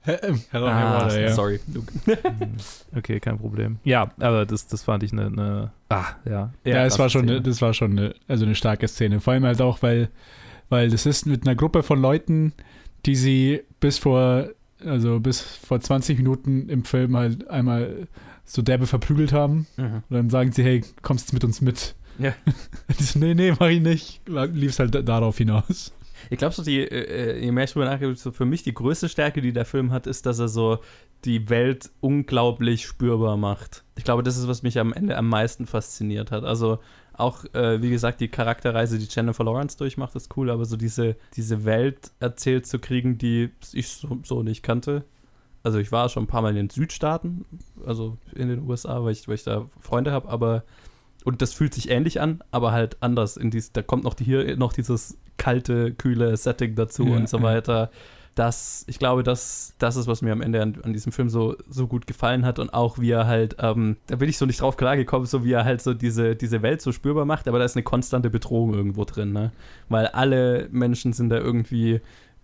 Hello, 0.51 0.67
Ah, 0.67 1.03
Water, 1.03 1.19
ja. 1.21 1.33
Sorry, 1.33 1.59
Luke. 1.73 1.91
okay, 2.95 3.19
kein 3.19 3.37
Problem. 3.37 3.77
Ja, 3.83 4.11
aber 4.19 4.45
das, 4.45 4.67
das 4.67 4.83
fand 4.83 5.03
ich 5.03 5.11
eine, 5.11 5.27
eine 5.27 5.71
ah, 5.89 6.05
ja. 6.25 6.51
Ja, 6.63 6.85
es 6.85 6.97
war 6.99 7.09
schon, 7.09 7.21
Szene. 7.23 7.31
eine, 7.33 7.41
das 7.41 7.61
war 7.61 7.73
schon 7.73 7.91
eine, 7.91 8.15
also 8.27 8.45
eine 8.45 8.55
starke 8.55 8.87
Szene. 8.87 9.19
Vor 9.19 9.33
allem 9.33 9.43
halt 9.45 9.61
auch, 9.61 9.81
weil, 9.81 10.09
weil 10.69 10.89
das 10.89 11.05
ist 11.05 11.25
mit 11.25 11.45
einer 11.45 11.55
Gruppe 11.55 11.83
von 11.83 12.01
Leuten, 12.01 12.53
die 13.05 13.15
sie 13.15 13.61
bis 13.79 13.97
vor, 13.97 14.49
also 14.85 15.19
bis 15.19 15.41
vor 15.41 15.79
20 15.79 16.17
Minuten 16.17 16.69
im 16.69 16.83
Film 16.85 17.15
halt 17.17 17.49
einmal 17.49 18.07
so 18.45 18.61
derbe 18.61 18.87
verprügelt 18.87 19.33
haben. 19.33 19.67
Mhm. 19.77 20.03
Und 20.09 20.15
dann 20.15 20.29
sagen 20.29 20.51
sie, 20.51 20.63
hey, 20.63 20.83
kommst 21.01 21.25
jetzt 21.27 21.33
mit 21.33 21.43
uns 21.43 21.61
mit? 21.61 21.95
Ja. 22.19 22.33
So, 22.99 23.19
nee, 23.19 23.35
nee, 23.35 23.51
mach 23.59 23.67
ich 23.67 23.81
nicht. 23.81 24.21
Lief 24.27 24.71
es 24.71 24.79
halt 24.79 24.95
da- 24.95 25.01
darauf 25.01 25.37
hinaus. 25.37 25.91
Ich 26.29 26.37
glaube, 26.37 26.53
so 26.53 26.63
die, 26.63 26.79
äh, 26.79 27.39
je 27.39 27.51
mehr 27.51 27.65
ich 27.65 27.71
drüber 27.71 27.85
nachdenke, 27.85 28.15
so 28.15 28.31
für 28.31 28.45
mich 28.45 28.63
die 28.63 28.73
größte 28.73 29.09
Stärke, 29.09 29.41
die 29.41 29.53
der 29.53 29.65
Film 29.65 29.91
hat, 29.91 30.07
ist, 30.07 30.25
dass 30.25 30.39
er 30.39 30.47
so 30.47 30.79
die 31.25 31.49
Welt 31.49 31.89
unglaublich 31.99 32.85
spürbar 32.85 33.37
macht. 33.37 33.83
Ich 33.97 34.03
glaube, 34.03 34.23
das 34.23 34.37
ist, 34.37 34.47
was 34.47 34.63
mich 34.63 34.79
am 34.79 34.93
Ende 34.93 35.17
am 35.17 35.27
meisten 35.27 35.65
fasziniert 35.65 36.31
hat. 36.31 36.43
Also 36.43 36.79
auch, 37.13 37.45
äh, 37.53 37.81
wie 37.81 37.89
gesagt, 37.89 38.21
die 38.21 38.27
Charakterreise, 38.27 38.99
die 38.99 39.07
Jennifer 39.09 39.43
Lawrence 39.43 39.77
durchmacht, 39.77 40.15
ist 40.15 40.35
cool, 40.37 40.49
aber 40.49 40.65
so 40.65 40.77
diese, 40.77 41.15
diese 41.35 41.65
Welt 41.65 42.11
erzählt 42.19 42.67
zu 42.67 42.79
kriegen, 42.79 43.17
die 43.17 43.49
ich 43.73 43.87
so, 43.89 44.19
so 44.23 44.43
nicht 44.43 44.61
kannte. 44.61 45.03
Also 45.63 45.79
ich 45.79 45.91
war 45.91 46.07
schon 46.09 46.23
ein 46.23 46.27
paar 46.27 46.43
Mal 46.43 46.51
in 46.51 46.55
den 46.55 46.69
Südstaaten, 46.69 47.45
also 47.85 48.17
in 48.35 48.47
den 48.47 48.69
USA, 48.69 49.03
weil 49.03 49.13
ich, 49.13 49.27
weil 49.27 49.35
ich 49.35 49.43
da 49.43 49.67
Freunde 49.79 50.11
habe, 50.11 50.29
aber 50.29 50.63
und 51.23 51.41
das 51.41 51.53
fühlt 51.53 51.73
sich 51.73 51.89
ähnlich 51.89 52.21
an, 52.21 52.41
aber 52.51 52.71
halt 52.71 52.97
anders. 53.01 53.37
In 53.37 53.51
dies, 53.51 53.71
da 53.71 53.81
kommt 53.81 54.03
noch 54.03 54.13
die, 54.13 54.23
hier 54.23 54.57
noch 54.57 54.73
dieses 54.73 55.17
kalte, 55.37 55.93
kühle 55.93 56.35
Setting 56.37 56.75
dazu 56.75 57.05
Ja, 57.07 57.15
und 57.15 57.29
so 57.29 57.41
weiter. 57.41 57.91
Das, 58.35 58.85
ich 58.87 58.99
glaube, 58.99 59.23
das, 59.23 59.73
das 59.79 59.95
ist, 59.95 60.05
was 60.05 60.21
mir 60.21 60.31
am 60.31 60.41
Ende 60.41 60.61
an, 60.61 60.77
an 60.83 60.93
diesem 60.93 61.11
Film 61.11 61.27
so, 61.27 61.55
so 61.67 61.87
gut 61.87 62.05
gefallen 62.05 62.45
hat 62.45 62.59
und 62.59 62.71
auch 62.71 62.99
wie 62.99 63.09
er 63.09 63.25
halt, 63.25 63.55
ähm, 63.59 63.97
da 64.05 64.17
bin 64.17 64.29
ich 64.29 64.37
so 64.37 64.45
nicht 64.45 64.61
drauf 64.61 64.77
klargekommen, 64.77 65.25
so 65.25 65.43
wie 65.43 65.53
er 65.53 65.65
halt 65.65 65.81
so 65.81 65.95
diese, 65.95 66.35
diese 66.35 66.61
Welt 66.61 66.81
so 66.81 66.91
spürbar 66.91 67.25
macht, 67.25 67.47
aber 67.47 67.57
da 67.57 67.65
ist 67.65 67.75
eine 67.75 67.83
konstante 67.83 68.29
Bedrohung 68.29 68.75
irgendwo 68.75 69.05
drin, 69.05 69.33
ne? 69.33 69.51
Weil 69.89 70.05
alle 70.07 70.69
Menschen 70.71 71.13
sind 71.13 71.29
da 71.29 71.37
irgendwie 71.37 71.99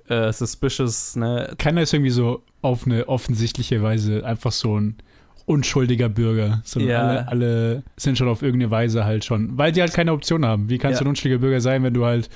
äh, 0.07 0.33
suspicious, 0.33 1.15
ne? 1.15 1.53
Keiner 1.59 1.83
ist 1.83 1.93
irgendwie 1.93 2.09
so 2.09 2.41
auf 2.63 2.87
eine 2.87 3.07
offensichtliche 3.07 3.83
Weise 3.83 4.25
einfach 4.25 4.51
so 4.51 4.79
ein 4.79 4.97
unschuldiger 5.45 6.09
Bürger, 6.09 6.61
sondern 6.63 6.89
Ja. 6.91 6.99
alle, 7.01 7.27
alle 7.27 7.83
sind 7.97 8.17
schon 8.17 8.27
auf 8.27 8.41
irgendeine 8.41 8.71
Weise 8.71 9.05
halt 9.05 9.25
schon, 9.25 9.57
weil 9.57 9.71
die 9.71 9.81
halt 9.81 9.93
keine 9.93 10.13
Option 10.13 10.45
haben. 10.45 10.69
Wie 10.69 10.77
kannst 10.77 10.99
Ja. 10.99 11.03
du 11.03 11.05
ein 11.05 11.09
unschuldiger 11.09 11.39
Bürger 11.41 11.61
sein, 11.61 11.83
wenn 11.83 11.93
du 11.93 12.05
halt 12.05 12.29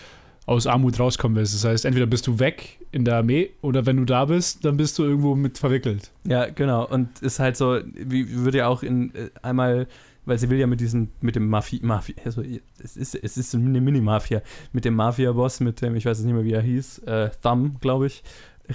aus 0.46 0.68
Armut 0.68 1.00
rauskommen 1.00 1.38
willst? 1.38 1.54
Das 1.56 1.64
heißt, 1.66 1.86
entweder 1.86 2.06
bist 2.06 2.28
du 2.28 2.40
weg 2.40 2.80
in 2.92 3.06
der 3.06 3.16
Armee 3.18 3.50
oder 3.62 3.86
wenn 3.86 3.98
du 3.98 4.06
da 4.06 4.26
bist, 4.26 4.66
dann 4.66 4.78
bist 4.78 4.98
du 5.00 5.04
irgendwo 5.04 5.36
mit 5.36 5.58
verwickelt. 5.58 6.12
Ja, 6.26 6.48
genau. 6.48 6.86
Und 6.88 7.22
ist 7.22 7.40
halt 7.40 7.56
so, 7.58 7.80
wie 7.94 8.30
würde 8.44 8.60
ja 8.60 8.68
auch 8.68 8.84
in 8.84 9.14
äh, 9.16 9.30
einmal, 9.42 9.88
weil 10.26 10.38
sie 10.38 10.50
will 10.50 10.58
ja 10.60 10.68
mit 10.68 10.82
diesem, 10.82 11.08
mit 11.22 11.36
dem 11.38 11.48
Mafia, 11.48 11.80
Mafia, 11.84 12.16
also 12.26 12.44
es 12.84 12.98
ist, 12.98 13.16
es 13.16 13.38
ist 13.38 13.56
eine 13.56 13.80
Mini-Mafia, 13.80 14.42
mit 14.74 14.84
dem 14.84 14.96
Mafia-Boss, 14.96 15.62
mit 15.62 15.82
dem, 15.82 15.96
ich 15.96 16.06
weiß 16.06 16.18
jetzt 16.18 16.26
nicht 16.26 16.36
mehr, 16.36 16.44
wie 16.44 16.52
er 16.52 16.62
hieß, 16.62 17.00
äh, 17.06 17.30
Thumb, 17.42 17.80
glaube 17.80 18.08
ich, 18.08 18.24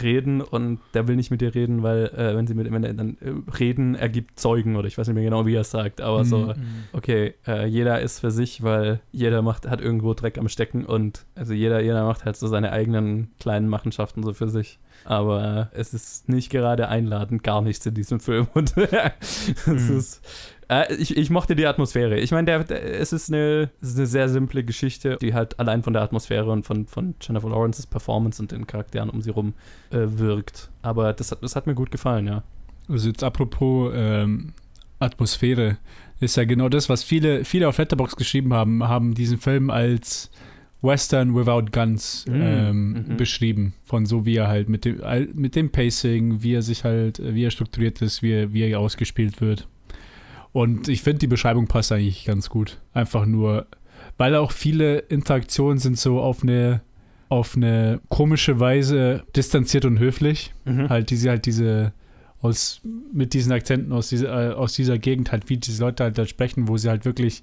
reden 0.00 0.40
und 0.40 0.78
der 0.94 1.08
will 1.08 1.16
nicht 1.16 1.30
mit 1.30 1.40
dir 1.40 1.54
reden, 1.54 1.82
weil 1.82 2.06
äh, 2.16 2.34
wenn 2.36 2.46
sie 2.46 2.54
mit 2.54 2.70
wenn 2.72 2.84
er 2.84 2.94
dann 2.94 3.16
äh, 3.20 3.32
reden, 3.58 3.94
er 3.94 4.08
gibt 4.08 4.38
Zeugen 4.38 4.76
oder 4.76 4.86
ich 4.88 4.96
weiß 4.96 5.06
nicht 5.08 5.14
mehr 5.14 5.24
genau, 5.24 5.44
wie 5.46 5.54
er 5.54 5.62
es 5.62 5.70
sagt, 5.70 6.00
aber 6.00 6.24
so, 6.24 6.38
Mhm. 6.46 6.54
okay, 6.92 7.34
äh, 7.46 7.66
jeder 7.66 8.00
ist 8.00 8.20
für 8.20 8.30
sich, 8.30 8.62
weil 8.62 9.00
jeder 9.10 9.42
macht, 9.42 9.68
hat 9.68 9.80
irgendwo 9.80 10.14
Dreck 10.14 10.38
am 10.38 10.48
Stecken 10.48 10.84
und 10.86 11.24
also 11.34 11.52
jeder, 11.52 11.80
jeder 11.80 12.04
macht 12.06 12.24
halt 12.24 12.36
so 12.36 12.46
seine 12.46 12.72
eigenen 12.72 13.30
kleinen 13.38 13.68
Machenschaften 13.68 14.22
so 14.22 14.32
für 14.32 14.48
sich. 14.48 14.78
Aber 15.04 15.70
es 15.74 15.94
ist 15.94 16.28
nicht 16.28 16.48
gerade 16.50 16.88
einladend, 16.88 17.42
gar 17.42 17.60
nichts 17.60 17.84
in 17.86 17.94
diesem 17.94 18.20
Film. 18.20 18.46
Und 18.54 18.72
es 18.76 19.66
Mhm. 19.66 19.96
ist. 19.98 20.22
Äh, 20.72 20.94
ich, 20.94 21.16
ich 21.16 21.30
mochte 21.30 21.54
die 21.54 21.66
Atmosphäre. 21.66 22.18
Ich 22.18 22.30
meine, 22.30 22.50
es, 22.50 23.12
ist 23.12 23.30
eine, 23.30 23.70
es 23.80 23.90
ist 23.90 23.98
eine 23.98 24.06
sehr 24.06 24.28
simple 24.28 24.64
Geschichte, 24.64 25.18
die 25.20 25.34
halt 25.34 25.58
allein 25.60 25.82
von 25.82 25.92
der 25.92 26.02
Atmosphäre 26.02 26.50
und 26.50 26.64
von, 26.64 26.86
von 26.86 27.14
Jennifer 27.20 27.48
Lawrences 27.48 27.86
Performance 27.86 28.40
und 28.40 28.52
den 28.52 28.66
Charakteren 28.66 29.10
um 29.10 29.20
sie 29.20 29.30
rum 29.30 29.54
äh, 29.90 29.98
wirkt. 29.98 30.70
Aber 30.80 31.12
das 31.12 31.30
hat, 31.30 31.42
das 31.42 31.56
hat 31.56 31.66
mir 31.66 31.74
gut 31.74 31.90
gefallen, 31.90 32.26
ja. 32.26 32.42
Also 32.88 33.08
jetzt 33.08 33.22
apropos 33.22 33.92
ähm, 33.94 34.54
Atmosphäre, 34.98 35.78
ist 36.20 36.36
ja 36.36 36.44
genau 36.44 36.68
das, 36.68 36.88
was 36.88 37.02
viele, 37.02 37.44
viele 37.44 37.68
auf 37.68 37.78
Letterbox 37.78 38.16
geschrieben 38.16 38.54
haben, 38.54 38.84
haben 38.84 39.14
diesen 39.14 39.38
Film 39.38 39.70
als 39.70 40.30
Western 40.80 41.34
without 41.34 41.66
Guns 41.72 42.24
Mm, 42.28 42.32
ähm, 42.34 42.92
mhm. 42.92 43.16
beschrieben. 43.16 43.74
Von 43.84 44.06
so 44.06 44.24
wie 44.24 44.36
er 44.36 44.48
halt 44.48 44.68
mit 44.68 44.84
dem, 44.84 45.00
mit 45.34 45.54
dem 45.54 45.70
Pacing, 45.70 46.42
wie 46.42 46.54
er 46.54 46.62
sich 46.62 46.84
halt, 46.84 47.20
wie 47.22 47.44
er 47.44 47.50
strukturiert 47.50 48.02
ist, 48.02 48.22
wie 48.22 48.32
er, 48.32 48.52
wie 48.52 48.62
er 48.62 48.80
ausgespielt 48.80 49.40
wird. 49.40 49.68
Und 50.52 50.88
ich 50.88 51.02
finde, 51.02 51.20
die 51.20 51.26
Beschreibung 51.26 51.66
passt 51.66 51.92
eigentlich 51.92 52.24
ganz 52.24 52.50
gut. 52.50 52.80
Einfach 52.92 53.24
nur, 53.26 53.66
weil 54.18 54.34
auch 54.36 54.52
viele 54.52 54.98
Interaktionen 54.98 55.78
sind 55.78 55.98
so 55.98 56.20
auf 56.20 56.42
eine, 56.42 56.82
auf 57.28 57.56
eine 57.56 58.00
komische 58.08 58.60
Weise 58.60 59.24
distanziert 59.34 59.84
und 59.86 59.98
höflich 59.98 60.52
Mhm. 60.64 60.88
halt 60.90 61.10
diese 61.10 61.30
halt 61.30 61.46
diese 61.46 61.92
aus 62.42 62.80
mit 63.12 63.32
diesen 63.34 63.52
Akzenten 63.52 63.92
aus 63.92 64.08
dieser 64.10 64.50
äh, 64.50 64.54
aus 64.54 64.74
dieser 64.74 64.98
Gegend 64.98 65.32
halt 65.32 65.48
wie 65.48 65.56
diese 65.56 65.82
Leute 65.82 66.04
halt 66.04 66.18
da 66.18 66.26
sprechen, 66.26 66.68
wo 66.68 66.76
sie 66.76 66.88
halt 66.90 67.04
wirklich 67.04 67.42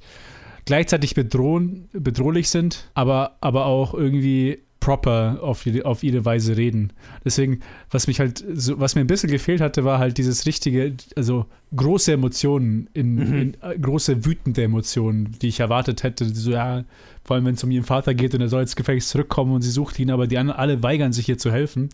gleichzeitig 0.65 1.15
bedrohen 1.15 1.89
bedrohlich 1.93 2.49
sind, 2.49 2.91
aber 2.93 3.37
aber 3.41 3.65
auch 3.65 3.93
irgendwie 3.95 4.59
proper 4.89 5.37
auf, 5.43 5.65
auf 5.83 6.03
ihre 6.03 6.25
Weise 6.25 6.57
reden. 6.57 6.91
Deswegen, 7.23 7.59
was 7.91 8.07
mich 8.07 8.19
halt, 8.19 8.43
so, 8.55 8.79
was 8.79 8.95
mir 8.95 9.01
ein 9.01 9.07
bisschen 9.07 9.29
gefehlt 9.29 9.61
hatte, 9.61 9.83
war 9.85 9.99
halt 9.99 10.17
dieses 10.17 10.47
richtige, 10.47 10.95
also 11.15 11.45
große 11.75 12.11
Emotionen, 12.13 12.89
in, 12.93 13.15
Mhm. 13.15 13.33
in 13.41 13.53
äh, 13.61 13.77
große 13.79 14.25
wütende 14.25 14.63
Emotionen, 14.63 15.35
die 15.41 15.49
ich 15.49 15.59
erwartet 15.59 16.01
hätte. 16.01 16.25
So, 16.25 16.51
ja, 16.51 16.85
vor 17.23 17.35
allem 17.35 17.45
wenn 17.45 17.53
es 17.53 17.63
um 17.63 17.69
ihren 17.69 17.83
Vater 17.83 18.15
geht 18.15 18.33
und 18.33 18.41
er 18.41 18.49
soll 18.49 18.61
ins 18.63 18.75
Gefängnis 18.75 19.09
zurückkommen 19.09 19.53
und 19.53 19.61
sie 19.61 19.69
sucht 19.69 19.99
ihn, 19.99 20.09
aber 20.09 20.25
die 20.25 20.39
anderen 20.39 20.59
alle 20.59 20.81
weigern 20.81 21.13
sich 21.13 21.29
ihr 21.29 21.37
zu 21.37 21.51
helfen. 21.51 21.89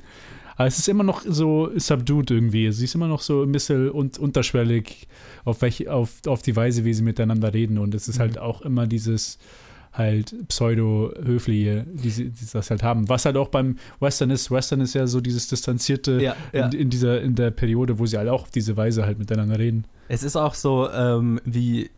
Aber 0.56 0.68
es 0.68 0.80
ist 0.80 0.88
immer 0.88 1.04
noch 1.04 1.22
so 1.28 1.70
subdued 1.76 2.32
irgendwie. 2.32 2.72
Sie 2.72 2.86
ist 2.86 2.96
immer 2.96 3.10
noch 3.10 3.20
so 3.22 3.44
ein 3.44 3.52
bisschen 3.52 3.92
un 3.92 4.12
unterschwellig 4.18 5.06
auf, 5.44 5.62
welche, 5.62 5.92
auf, 5.92 6.12
auf 6.28 6.42
die 6.44 6.56
Weise, 6.56 6.86
wie 6.86 6.94
sie 6.94 7.04
miteinander 7.04 7.54
reden. 7.54 7.78
Und 7.78 7.94
es 7.94 8.08
ist 8.08 8.16
Mhm. 8.18 8.22
halt 8.22 8.38
auch 8.40 8.62
immer 8.62 8.88
dieses 8.88 9.38
halt 9.98 10.36
pseudo-höfliche, 10.48 11.86
die 11.88 12.10
sie 12.10 12.30
die 12.30 12.46
das 12.52 12.70
halt 12.70 12.84
haben. 12.84 13.08
Was 13.10 13.26
halt 13.26 13.38
auch 13.38 13.50
beim 13.50 13.78
Western 14.00 14.30
ist. 14.30 14.52
Western 14.52 14.82
ist 14.82 14.94
ja 14.94 15.08
so 15.08 15.22
dieses 15.22 15.48
distanzierte 15.48 16.22
Ja, 16.22 16.36
ja. 16.54 16.68
in, 16.68 16.74
in, 16.74 16.90
dieser, 16.90 17.22
in 17.22 17.36
der 17.36 17.52
Periode, 17.52 18.00
wo 18.00 18.06
sie 18.06 18.18
halt 18.18 18.30
auch 18.30 18.44
auf 18.44 18.52
diese 18.52 18.78
Weise 18.78 19.06
halt 19.06 19.20
miteinander 19.20 19.58
reden. 19.60 19.86
Es 20.08 20.24
ist 20.24 20.36
auch 20.36 20.54
so, 20.54 20.90
ähm, 20.92 21.40
wie 21.46 21.90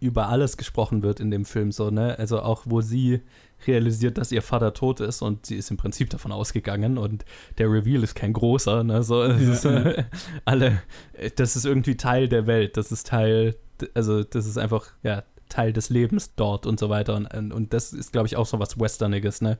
über 0.00 0.28
alles 0.28 0.56
gesprochen 0.56 1.02
wird 1.02 1.20
in 1.20 1.30
dem 1.30 1.44
Film, 1.44 1.72
so, 1.72 1.90
ne? 1.90 2.18
Also 2.18 2.40
auch, 2.40 2.62
wo 2.66 2.80
sie 2.80 3.20
realisiert, 3.66 4.18
dass 4.18 4.30
ihr 4.30 4.42
Vater 4.42 4.72
tot 4.72 5.00
ist 5.00 5.22
und 5.22 5.46
sie 5.46 5.56
ist 5.56 5.70
im 5.70 5.76
Prinzip 5.76 6.10
davon 6.10 6.30
ausgegangen 6.30 6.98
und 6.98 7.24
der 7.58 7.70
Reveal 7.70 8.04
ist 8.04 8.14
kein 8.14 8.32
großer, 8.32 8.84
ne? 8.84 9.02
So, 9.02 9.24
ja, 9.24 9.34
ist, 9.34 9.64
äh, 9.64 10.04
alle, 10.44 10.82
das 11.36 11.56
ist 11.56 11.64
irgendwie 11.64 11.96
Teil 11.96 12.28
der 12.28 12.46
Welt, 12.46 12.76
das 12.76 12.92
ist 12.92 13.08
Teil, 13.08 13.56
also 13.94 14.22
das 14.22 14.46
ist 14.46 14.58
einfach, 14.58 14.86
ja, 15.02 15.24
Teil 15.48 15.72
des 15.72 15.90
Lebens 15.90 16.34
dort 16.36 16.66
und 16.66 16.78
so 16.78 16.88
weiter 16.88 17.16
und, 17.16 17.52
und 17.52 17.72
das 17.72 17.92
ist, 17.92 18.12
glaube 18.12 18.26
ich, 18.28 18.36
auch 18.36 18.46
so 18.46 18.58
was 18.58 18.78
Westerniges, 18.78 19.40
ne? 19.40 19.58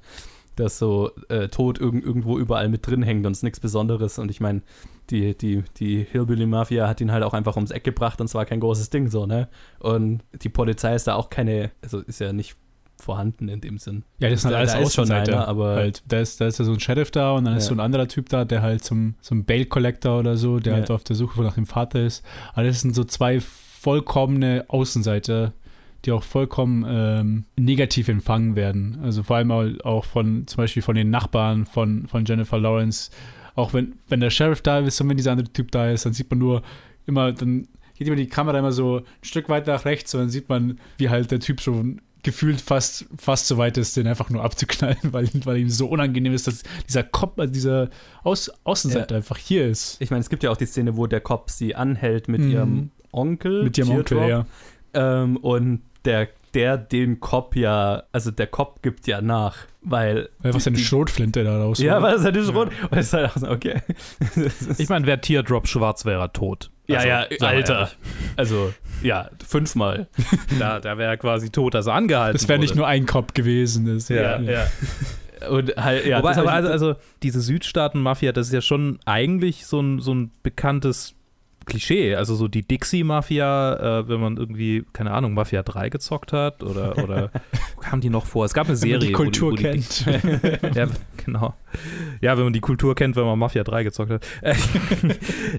Dass 0.56 0.78
so 0.78 1.12
äh, 1.28 1.48
Tod 1.48 1.78
irg 1.80 1.94
irgendwo 1.94 2.36
überall 2.38 2.68
mit 2.68 2.84
drin 2.86 3.02
hängt 3.02 3.24
und 3.26 3.32
es 3.32 3.42
nichts 3.44 3.60
Besonderes 3.60 4.18
und 4.18 4.30
ich 4.30 4.40
meine, 4.40 4.62
die, 5.10 5.36
die, 5.38 5.62
die 5.78 6.04
Hillbilly-Mafia 6.10 6.86
hat 6.88 7.00
ihn 7.00 7.12
halt 7.12 7.22
auch 7.22 7.32
einfach 7.32 7.54
ums 7.56 7.70
Eck 7.70 7.84
gebracht 7.84 8.20
und 8.20 8.26
es 8.26 8.34
war 8.34 8.44
kein 8.44 8.60
großes 8.60 8.90
Ding 8.90 9.08
so, 9.08 9.24
ne? 9.26 9.48
Und 9.78 10.22
die 10.42 10.48
Polizei 10.48 10.94
ist 10.94 11.06
da 11.06 11.14
auch 11.14 11.30
keine, 11.30 11.70
also 11.82 12.00
ist 12.00 12.18
ja 12.20 12.32
nicht 12.32 12.56
vorhanden 13.00 13.48
in 13.48 13.60
dem 13.60 13.78
Sinn. 13.78 14.02
Ja, 14.18 14.28
das 14.28 14.42
sind 14.42 14.50
da, 14.50 14.56
alles 14.58 14.72
da 14.72 14.90
schon 14.90 15.12
einer, 15.12 15.46
aber 15.46 15.76
halt, 15.76 16.02
da 16.08 16.18
ist, 16.18 16.40
da 16.40 16.48
ist 16.48 16.58
ja 16.58 16.64
so 16.64 16.72
ein 16.72 16.80
Sheriff 16.80 17.12
da 17.12 17.30
und 17.36 17.44
dann 17.44 17.52
Ja. 17.54 17.58
ist 17.58 17.66
so 17.66 17.74
ein 17.74 17.78
anderer 17.78 18.08
Typ 18.08 18.28
da, 18.28 18.44
der 18.44 18.60
halt 18.60 18.82
zum, 18.82 19.14
zum 19.20 19.44
Bail 19.44 19.66
Collector 19.66 20.18
oder 20.18 20.36
so, 20.36 20.58
der 20.58 20.72
Ja. 20.72 20.78
halt 20.80 20.90
auf 20.90 21.04
der 21.04 21.14
Suche 21.14 21.40
nach 21.42 21.54
dem 21.54 21.66
Vater 21.66 22.04
ist. 22.04 22.24
Aber 22.54 22.64
das 22.66 22.80
sind 22.80 22.96
so 22.96 23.04
zwei 23.04 23.38
vollkommene 23.40 24.64
Außenseiter, 24.66 25.52
die 26.04 26.12
auch 26.12 26.22
vollkommen 26.22 26.84
ähm, 26.88 27.44
negativ 27.56 28.08
empfangen 28.08 28.54
werden. 28.56 28.98
Also 29.02 29.22
vor 29.22 29.36
allem 29.36 29.50
auch- 29.50 30.04
von, 30.04 30.46
zum 30.46 30.56
Beispiel 30.58 30.82
von 30.82 30.94
den 30.94 31.10
Nachbarn 31.10 31.64
von, 31.66 32.06
von 32.06 32.24
Jennifer 32.24 32.58
Lawrence. 32.58 33.10
Auch 33.54 33.72
wenn, 33.74 33.94
wenn 34.08 34.20
der 34.20 34.30
Sheriff 34.30 34.62
da 34.62 34.78
ist 34.78 35.00
und 35.00 35.08
wenn 35.08 35.16
dieser 35.16 35.32
andere 35.32 35.52
Typ 35.52 35.72
da 35.72 35.90
ist, 35.90 36.06
dann 36.06 36.12
sieht 36.12 36.30
man 36.30 36.38
nur 36.38 36.62
immer, 37.06 37.32
dann 37.32 37.66
geht 37.96 38.06
immer 38.06 38.16
die 38.16 38.28
Kamera 38.28 38.58
immer 38.60 38.70
so 38.70 38.98
ein 38.98 39.04
Stück 39.22 39.48
weit 39.48 39.66
nach 39.66 39.84
rechts 39.84 40.14
und 40.14 40.20
dann 40.20 40.30
sieht 40.30 40.48
man, 40.48 40.78
wie 40.98 41.08
halt 41.08 41.30
der 41.32 41.40
Typ 41.40 41.60
schon 41.60 42.00
gefühlt 42.22 42.60
fast, 42.60 43.06
fast 43.16 43.46
so 43.48 43.58
weit 43.58 43.76
ist, 43.78 43.96
den 43.96 44.06
einfach 44.06 44.30
nur 44.30 44.44
abzuknallen, 44.44 44.98
weil, 45.12 45.28
weil 45.44 45.56
ihm 45.58 45.68
so 45.70 45.88
unangenehm 45.88 46.32
ist, 46.34 46.46
dass 46.46 46.62
dieser 46.88 47.02
Kopf, 47.02 47.38
also 47.38 47.52
dieser 47.52 47.90
Aus, 48.22 48.50
Außenseiter 48.64 49.16
einfach 49.16 49.36
hier 49.38 49.66
ist. 49.66 50.00
ich 50.00 50.10
meine, 50.10 50.20
es 50.20 50.28
gibt 50.30 50.42
ja 50.44 50.50
auch 50.52 50.56
die 50.56 50.66
Szene, 50.66 50.96
wo 50.96 51.06
der 51.08 51.20
Cop 51.20 51.50
sie 51.50 51.74
anhält 51.74 52.28
mit 52.28 52.40
Mhm. 52.42 52.50
ihrem 52.50 52.90
Onkel. 53.10 53.64
Mit 53.64 53.78
ihrem 53.78 53.90
Onkel, 53.90 54.28
ja. 54.28 54.46
Ähm, 54.94 55.36
und 55.38 55.82
der, 56.04 56.28
der 56.54 56.76
den 56.78 57.20
Cop 57.20 57.54
ja, 57.56 58.04
also 58.12 58.30
der 58.30 58.46
Cop 58.46 58.82
gibt 58.82 59.06
ja 59.06 59.20
nach, 59.20 59.56
weil. 59.82 60.28
Weil 60.40 60.54
was 60.54 60.64
die- 60.64 60.70
eine 60.70 60.78
die- 60.78 60.84
Schrotflinte 60.84 61.44
da 61.44 61.58
raus 61.62 61.78
Ja, 61.78 62.00
weil 62.02 62.14
es 62.14 62.24
halt 62.24 62.36
ist 62.36 62.52
rot. 62.54 62.70
Und 62.90 62.96
es 62.98 63.06
ist 63.06 63.12
halt 63.12 63.30
auch 63.30 63.36
so, 63.36 63.48
okay. 63.50 63.80
Ich 64.78 64.88
meine, 64.88 65.06
wäre 65.06 65.20
Teardrop 65.20 65.66
schwarz, 65.68 66.04
wäre 66.04 66.20
er 66.22 66.32
tot. 66.32 66.70
ja, 66.86 66.96
Also, 66.96 67.08
ja, 67.08 67.26
wir 67.30 67.42
Alter. 67.48 67.90
Also, 68.36 68.72
ja, 69.02 69.28
fünfmal. 69.46 70.08
Da, 70.58 70.80
da 70.80 70.96
wäre 70.98 71.10
er 71.10 71.16
quasi 71.18 71.50
tot, 71.50 71.74
dass 71.74 71.86
er 71.86 71.94
angehalten 71.94 72.36
Das 72.38 72.48
wäre 72.48 72.58
nicht 72.58 72.74
nur 72.74 72.86
ein 72.86 73.04
Kopf 73.06 73.34
gewesen. 73.34 73.86
Das, 73.86 74.08
Ja, 74.08 74.40
ja. 74.40 74.66
Und 75.50 75.76
halt, 75.76 76.04
ja. 76.06 76.18
Wobei, 76.18 76.30
das 76.30 76.38
aber 76.38 76.52
also, 76.52 76.68
also 76.68 76.94
diese 77.22 77.40
Südstaaten-Mafia, 77.40 78.32
das 78.32 78.48
ist 78.48 78.52
ja 78.52 78.60
schon 78.60 78.98
eigentlich 79.04 79.66
so 79.66 79.80
ein, 79.80 80.00
so 80.00 80.12
ein 80.12 80.32
bekanntes 80.42 81.14
Klischee. 81.68 82.14
Also 82.16 82.34
so 82.34 82.48
die 82.48 82.66
Dixie-Mafia, 82.66 84.00
äh, 84.00 84.08
wenn 84.08 84.20
man 84.20 84.36
irgendwie, 84.36 84.84
keine 84.92 85.12
Ahnung, 85.12 85.34
Mafia 85.34 85.62
3 85.62 85.88
gezockt 85.88 86.32
hat 86.32 86.62
oder, 86.62 86.98
oder 86.98 87.30
wo 87.76 87.80
kam 87.80 88.00
die 88.00 88.10
noch 88.10 88.26
vor? 88.26 88.44
Es 88.44 88.54
gab 88.54 88.68
eine 88.68 88.80
Wenn 88.80 88.90
man 88.90 89.00
Serie. 89.00 89.06
die 89.08 89.12
Kultur 89.12 89.52
wo 89.52 89.56
die, 89.56 89.64
wo 89.64 89.72
die 89.72 89.80
kennt. 89.80 90.74
ja, 90.74 90.88
genau. 91.24 91.54
Ja, 92.20 92.36
wenn 92.36 92.44
man 92.44 92.52
die 92.52 92.60
Kultur 92.60 92.94
kennt, 92.94 93.14
wenn 93.16 93.24
man 93.24 93.38
Mafia 93.38 93.62
3 93.62 93.84
gezockt 93.84 94.10
hat. 94.10 94.26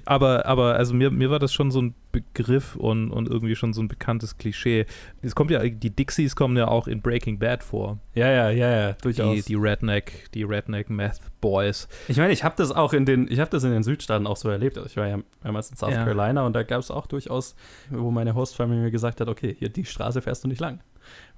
Aber, 0.05 0.45
aber 0.45 0.75
also 0.75 0.93
mir, 0.93 1.11
mir 1.11 1.29
war 1.29 1.39
das 1.39 1.53
schon 1.53 1.71
so 1.71 1.81
ein 1.81 1.93
Begriff 2.11 2.75
und, 2.75 3.11
und 3.11 3.29
irgendwie 3.29 3.55
schon 3.55 3.73
so 3.73 3.81
ein 3.81 3.87
bekanntes 3.87 4.37
Klischee. 4.37 4.85
Es 5.21 5.35
kommt 5.35 5.51
ja, 5.51 5.59
die 5.63 5.89
Dixies 5.89 6.35
kommen 6.35 6.57
ja 6.57 6.67
auch 6.67 6.87
in 6.87 7.01
Breaking 7.01 7.37
Bad 7.37 7.63
vor. 7.63 7.99
ja, 8.15 8.29
ja, 8.31 8.49
ja, 8.49 8.69
ja, 8.71 8.93
durchaus. 8.93 9.35
Die, 9.35 9.41
die 9.43 9.55
Redneck, 9.55 10.29
die 10.33 10.43
Redneck 10.43 10.89
Meth 10.89 11.19
Boys. 11.41 11.87
Ich 12.07 12.17
meine, 12.17 12.33
ich 12.33 12.43
habe 12.43 12.55
das 12.57 12.71
auch 12.71 12.93
in 12.93 13.05
den, 13.05 13.27
ich 13.31 13.39
habe 13.39 13.49
das 13.49 13.63
in 13.63 13.71
den 13.71 13.83
Südstaaten 13.83 14.27
auch 14.27 14.37
so 14.37 14.49
erlebt. 14.49 14.77
Also 14.77 14.87
ich 14.89 14.97
war 14.97 15.07
ja 15.07 15.19
mehrmals 15.43 15.69
in 15.71 15.77
South 15.77 15.91
Ja. 15.93 16.03
Carolina 16.03 16.45
und 16.45 16.53
da 16.53 16.63
gab 16.63 16.79
es 16.79 16.91
auch 16.91 17.07
durchaus, 17.07 17.55
wo 17.89 18.11
meine 18.11 18.35
Hostfamilie 18.35 18.83
mir 18.83 18.91
gesagt 18.91 19.21
hat, 19.21 19.27
okay, 19.27 19.55
hier 19.57 19.69
die 19.69 19.85
Straße 19.85 20.21
fährst 20.21 20.43
du 20.43 20.47
nicht 20.47 20.59
lang. 20.61 20.81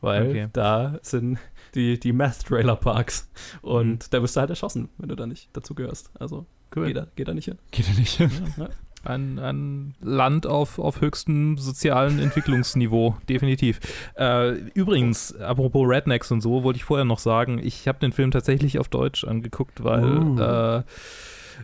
Weil 0.02 0.28
Okay. 0.30 0.48
da 0.54 1.00
sind 1.02 1.38
die, 1.76 2.00
die 2.00 2.12
Meth-Trailer-Parks 2.14 3.30
und 3.62 3.88
Mhm. 3.88 4.00
da 4.10 4.22
wirst 4.22 4.36
du 4.36 4.40
halt 4.42 4.50
erschossen, 4.50 4.90
wenn 4.98 5.10
du 5.10 5.16
da 5.16 5.26
nicht 5.28 5.50
dazu 5.54 5.76
gehörst. 5.76 6.10
Also 6.20 6.46
geh, 6.72 6.94
da, 6.94 7.08
geh 7.16 7.24
da 7.24 7.34
nicht 7.34 7.46
hin. 7.46 7.58
Geht 7.72 7.88
ja 7.88 7.94
nicht 7.94 8.18
hin. 8.18 8.32
Ja, 8.58 8.70
Ein, 9.04 9.40
ein 9.40 9.96
Land 10.02 10.46
auf, 10.46 10.78
auf 10.78 11.02
höchstem 11.02 11.58
sozialen 11.58 12.20
Entwicklungsniveau, 12.20 13.18
definitiv. 13.30 13.80
Äh, 14.16 14.52
übrigens, 14.74 15.36
apropos 15.36 15.88
Rednecks 15.88 16.32
und 16.32 16.42
so, 16.42 16.64
wollte 16.64 16.78
ich 16.78 16.84
vorher 16.84 17.06
noch 17.06 17.20
sagen, 17.20 17.60
ich 17.64 17.88
habe 17.88 18.00
den 18.00 18.12
Film 18.12 18.32
tatsächlich 18.32 18.78
auf 18.80 18.90
Deutsch 18.90 19.24
angeguckt, 19.24 19.84
weil 19.84 20.02
Uh. 20.20 20.40
äh, 20.40 20.84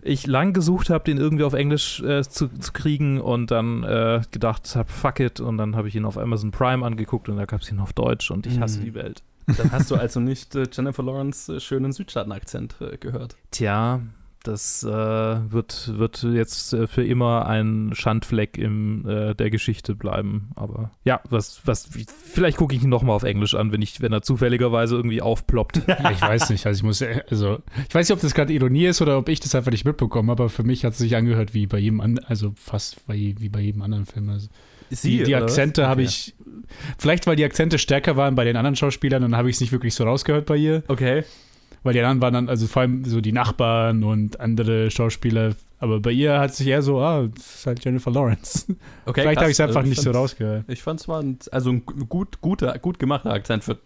ich 0.03 0.27
lang 0.27 0.53
gesucht 0.53 0.89
habe, 0.91 1.03
den 1.03 1.17
irgendwie 1.17 1.43
auf 1.43 1.53
Englisch 1.53 2.01
äh, 2.01 2.21
zu, 2.23 2.47
zu 2.49 2.71
kriegen 2.71 3.19
und 3.19 3.49
dann 3.51 3.83
äh, 3.83 4.21
gedacht 4.31 4.75
habe, 4.75 4.89
fuck 4.91 5.19
it, 5.19 5.39
und 5.39 5.57
dann 5.57 5.75
habe 5.75 5.87
ich 5.87 5.95
ihn 5.95 6.05
auf 6.05 6.17
Amazon 6.17 6.51
Prime 6.51 6.85
angeguckt 6.85 7.29
und 7.29 7.37
da 7.37 7.45
gab 7.45 7.61
es 7.61 7.71
ihn 7.71 7.79
auf 7.79 7.93
Deutsch 7.93 8.29
und 8.31 8.45
ich 8.45 8.59
hasse 8.59 8.79
Mhm. 8.79 8.83
die 8.83 8.93
Welt. 8.93 9.23
Dann 9.57 9.71
hast 9.71 9.89
du 9.89 9.95
also 9.95 10.19
nicht 10.19 10.55
äh, 10.55 10.65
Jennifer 10.71 11.01
Lawrence 11.03 11.55
äh, 11.55 11.59
schönen 11.59 11.93
Südstaaten-Akzent 11.93 12.75
gehört. 12.99 13.37
Tja, 13.51 14.01
das 14.47 14.83
äh, 14.83 14.87
wird, 14.87 15.97
wird 15.97 16.23
jetzt 16.23 16.73
äh, 16.73 16.87
für 16.87 17.05
immer 17.05 17.47
ein 17.47 17.91
Schandfleck 17.93 18.57
in 18.57 19.05
äh, 19.05 19.35
der 19.35 19.49
Geschichte 19.49 19.95
bleiben. 19.95 20.49
Aber 20.55 20.91
ja, 21.03 21.19
was, 21.29 21.61
was, 21.65 21.89
vielleicht 22.31 22.57
gucke 22.57 22.75
ich 22.75 22.83
ihn 22.83 22.89
nochmal 22.89 23.15
auf 23.15 23.23
Englisch 23.23 23.55
an, 23.55 23.71
wenn 23.71 23.81
ich, 23.81 24.01
wenn 24.01 24.13
er 24.13 24.21
zufälligerweise 24.21 24.95
irgendwie 24.95 25.21
aufploppt. 25.21 25.81
Ja, 25.97 26.11
ich 26.11 26.21
weiß 26.21 26.51
nicht. 26.51 26.65
Also 26.67 26.79
ich 26.79 26.83
muss, 26.83 27.01
also 27.29 27.59
ich 27.87 27.95
weiß 27.95 28.07
nicht, 28.07 28.15
ob 28.15 28.21
das 28.21 28.33
gerade 28.35 28.53
Ironie 28.53 28.85
ist 28.85 29.01
oder 29.01 29.17
ob 29.17 29.29
ich 29.29 29.39
das 29.39 29.55
einfach 29.55 29.71
nicht 29.71 29.83
mitbekomme, 29.83 30.31
aber 30.31 30.49
für 30.49 30.63
mich 30.63 30.85
hat 30.85 30.93
es 30.93 30.99
sich 30.99 31.15
angehört 31.15 31.53
wie 31.53 31.65
bei 31.65 31.79
jedem 31.79 32.01
anderen, 32.01 32.27
also 32.29 32.53
fast 32.55 33.05
bei, 33.07 33.15
wie 33.15 33.49
bei 33.49 33.61
jedem 33.61 33.81
anderen 33.81 34.05
Film. 34.05 34.29
Also 34.29 34.47
die, 34.91 35.23
die 35.23 35.33
was? 35.33 35.43
Akzente 35.43 35.87
habe 35.87 36.01
Okay. 36.01 36.09
ich, 36.09 36.35
vielleicht 36.97 37.25
weil 37.25 37.35
die 37.35 37.45
Akzente 37.45 37.79
stärker 37.79 38.15
waren 38.15 38.35
bei 38.35 38.45
den 38.45 38.55
anderen 38.55 38.75
Schauspielern, 38.75 39.21
dann 39.21 39.35
habe 39.35 39.49
ich 39.49 39.55
es 39.55 39.61
nicht 39.61 39.71
wirklich 39.71 39.95
so 39.95 40.03
rausgehört 40.03 40.45
bei 40.45 40.57
ihr. 40.57 40.83
Okay. 40.87 41.23
Weil 41.87 41.93
die 41.93 42.01
anderen 42.01 42.21
waren 42.21 42.33
dann, 42.33 42.49
also 42.49 42.67
vor 42.67 42.81
allem 42.81 43.05
so 43.05 43.21
die 43.21 43.31
Nachbarn 43.31 44.03
und 44.03 44.41
andere 44.41 44.91
Schauspieler. 44.91 45.55
Aber 45.79 46.01
bei 46.01 46.11
ihr 46.11 46.37
hat 46.37 46.53
sich 46.53 46.67
eher 46.67 46.81
so, 46.81 46.99
ah, 46.99 47.27
das 47.33 47.55
ist 47.55 47.65
halt 47.65 47.85
Jennifer 47.85 48.11
Lawrence. 48.11 48.65
okay 49.05 49.21
Vielleicht 49.21 49.39
habe 49.39 49.49
ich 49.49 49.55
es 49.55 49.59
einfach 49.61 49.77
Also, 49.77 49.89
nicht 49.89 50.01
so 50.01 50.11
rausgehört. 50.11 50.65
Ich 50.67 50.83
fand 50.83 50.99
es 50.99 51.07
war 51.07 51.21
ein, 51.21 51.39
also 51.49 51.69
ein 51.69 51.85
gut, 51.85 52.41
guter, 52.41 52.77
gut 52.79 52.99
gemachter 52.99 53.31
Akzent 53.31 53.63
für, 53.63 53.77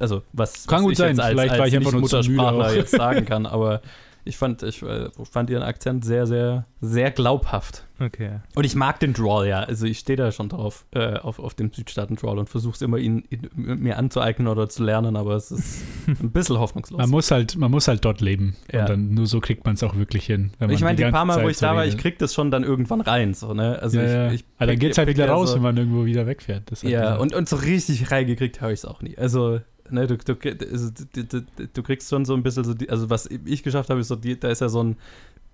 also 0.00 0.22
was, 0.32 0.66
Kann 0.66 0.78
was 0.78 0.86
gut 0.86 0.96
sein, 0.96 1.20
als, 1.20 1.30
vielleicht 1.30 1.52
als 1.52 1.60
war 1.60 1.66
ich 1.68 1.76
einfach 1.76 1.92
nur 1.92 2.02
auch. 2.02 2.72
jetzt 2.72 2.90
sagen 2.90 3.24
kann, 3.26 3.46
aber 3.46 3.80
ich 4.26 4.36
fand, 4.36 4.62
ich 4.62 4.82
äh, 4.82 5.08
fand 5.30 5.48
ihren 5.50 5.62
Akzent 5.62 6.04
sehr, 6.04 6.26
sehr, 6.26 6.66
sehr 6.80 7.10
glaubhaft. 7.10 7.84
Okay. 7.98 8.40
Und 8.54 8.64
ich 8.64 8.74
mag 8.74 9.00
den 9.00 9.14
Drawl, 9.14 9.46
ja. 9.46 9.60
Also 9.60 9.86
ich 9.86 9.98
stehe 10.00 10.16
da 10.16 10.30
schon 10.32 10.48
drauf, 10.50 10.84
äh, 10.92 11.14
auf, 11.14 11.38
auf 11.38 11.54
den 11.54 11.72
Südstaaten-Drawl 11.72 12.38
und 12.38 12.48
versuche 12.50 12.74
es 12.74 12.82
immer 12.82 12.98
ihn, 12.98 13.24
ihn, 13.30 13.48
mir 13.54 13.96
anzueignen 13.96 14.48
oder 14.48 14.68
zu 14.68 14.84
lernen, 14.84 15.16
aber 15.16 15.36
es 15.36 15.50
ist 15.50 15.82
ein 16.06 16.30
bisschen 16.30 16.58
hoffnungslos. 16.58 16.98
Man 16.98 17.08
muss 17.08 17.30
halt, 17.30 17.56
man 17.56 17.70
muss 17.70 17.88
halt 17.88 18.04
dort 18.04 18.20
leben. 18.20 18.56
Ja. 18.70 18.80
Und 18.82 18.88
dann 18.90 19.14
nur 19.14 19.26
so 19.26 19.40
kriegt 19.40 19.64
man 19.64 19.74
es 19.74 19.82
auch 19.82 19.96
wirklich 19.96 20.26
hin. 20.26 20.50
ich 20.68 20.80
meine, 20.82 20.96
die, 20.96 21.02
ganze 21.02 21.12
paar 21.14 21.24
Mal, 21.24 21.36
wo 21.36 21.40
Zeit 21.42 21.50
ich 21.52 21.56
so 21.58 21.66
da 21.66 21.76
war, 21.76 21.86
ich 21.86 21.96
krieg 21.96 22.18
das 22.18 22.34
schon 22.34 22.50
dann 22.50 22.64
irgendwann 22.64 23.00
rein, 23.00 23.32
so, 23.32 23.54
ne? 23.54 23.78
Also 23.80 23.98
ja, 23.98 24.04
ich, 24.04 24.10
ja. 24.12 24.32
ich 24.32 24.44
Aber 24.58 24.66
dann 24.66 24.74
pick- 24.74 24.80
geht 24.80 24.92
es 24.92 24.98
halt 24.98 25.08
wieder 25.08 25.28
raus, 25.30 25.50
so- 25.50 25.54
wenn 25.56 25.62
man 25.62 25.76
irgendwo 25.76 26.04
wieder 26.04 26.26
wegfährt. 26.26 26.70
Halt 26.70 26.82
Ja, 26.82 27.16
und, 27.16 27.32
und 27.34 27.48
so 27.48 27.56
richtig 27.56 28.10
reingekriegt 28.10 28.60
habe 28.60 28.72
ich 28.72 28.80
es 28.80 28.84
auch 28.84 29.00
nie. 29.00 29.16
Also, 29.16 29.60
ne, 29.90 30.06
du, 30.06 30.16
du, 30.16 30.34
also, 30.70 30.90
du, 31.14 31.24
du, 31.24 31.42
du 31.72 31.82
kriegst 31.82 32.08
schon 32.10 32.24
so 32.24 32.34
ein 32.34 32.42
bisschen 32.42 32.64
so, 32.64 32.74
die, 32.74 32.88
also 32.90 33.10
was 33.10 33.26
ich 33.26 33.62
geschafft 33.62 33.90
habe, 33.90 34.00
ist 34.00 34.08
so, 34.08 34.16
die, 34.16 34.38
da 34.38 34.48
ist 34.48 34.60
ja 34.60 34.68
so 34.68 34.82
ein, 34.82 34.96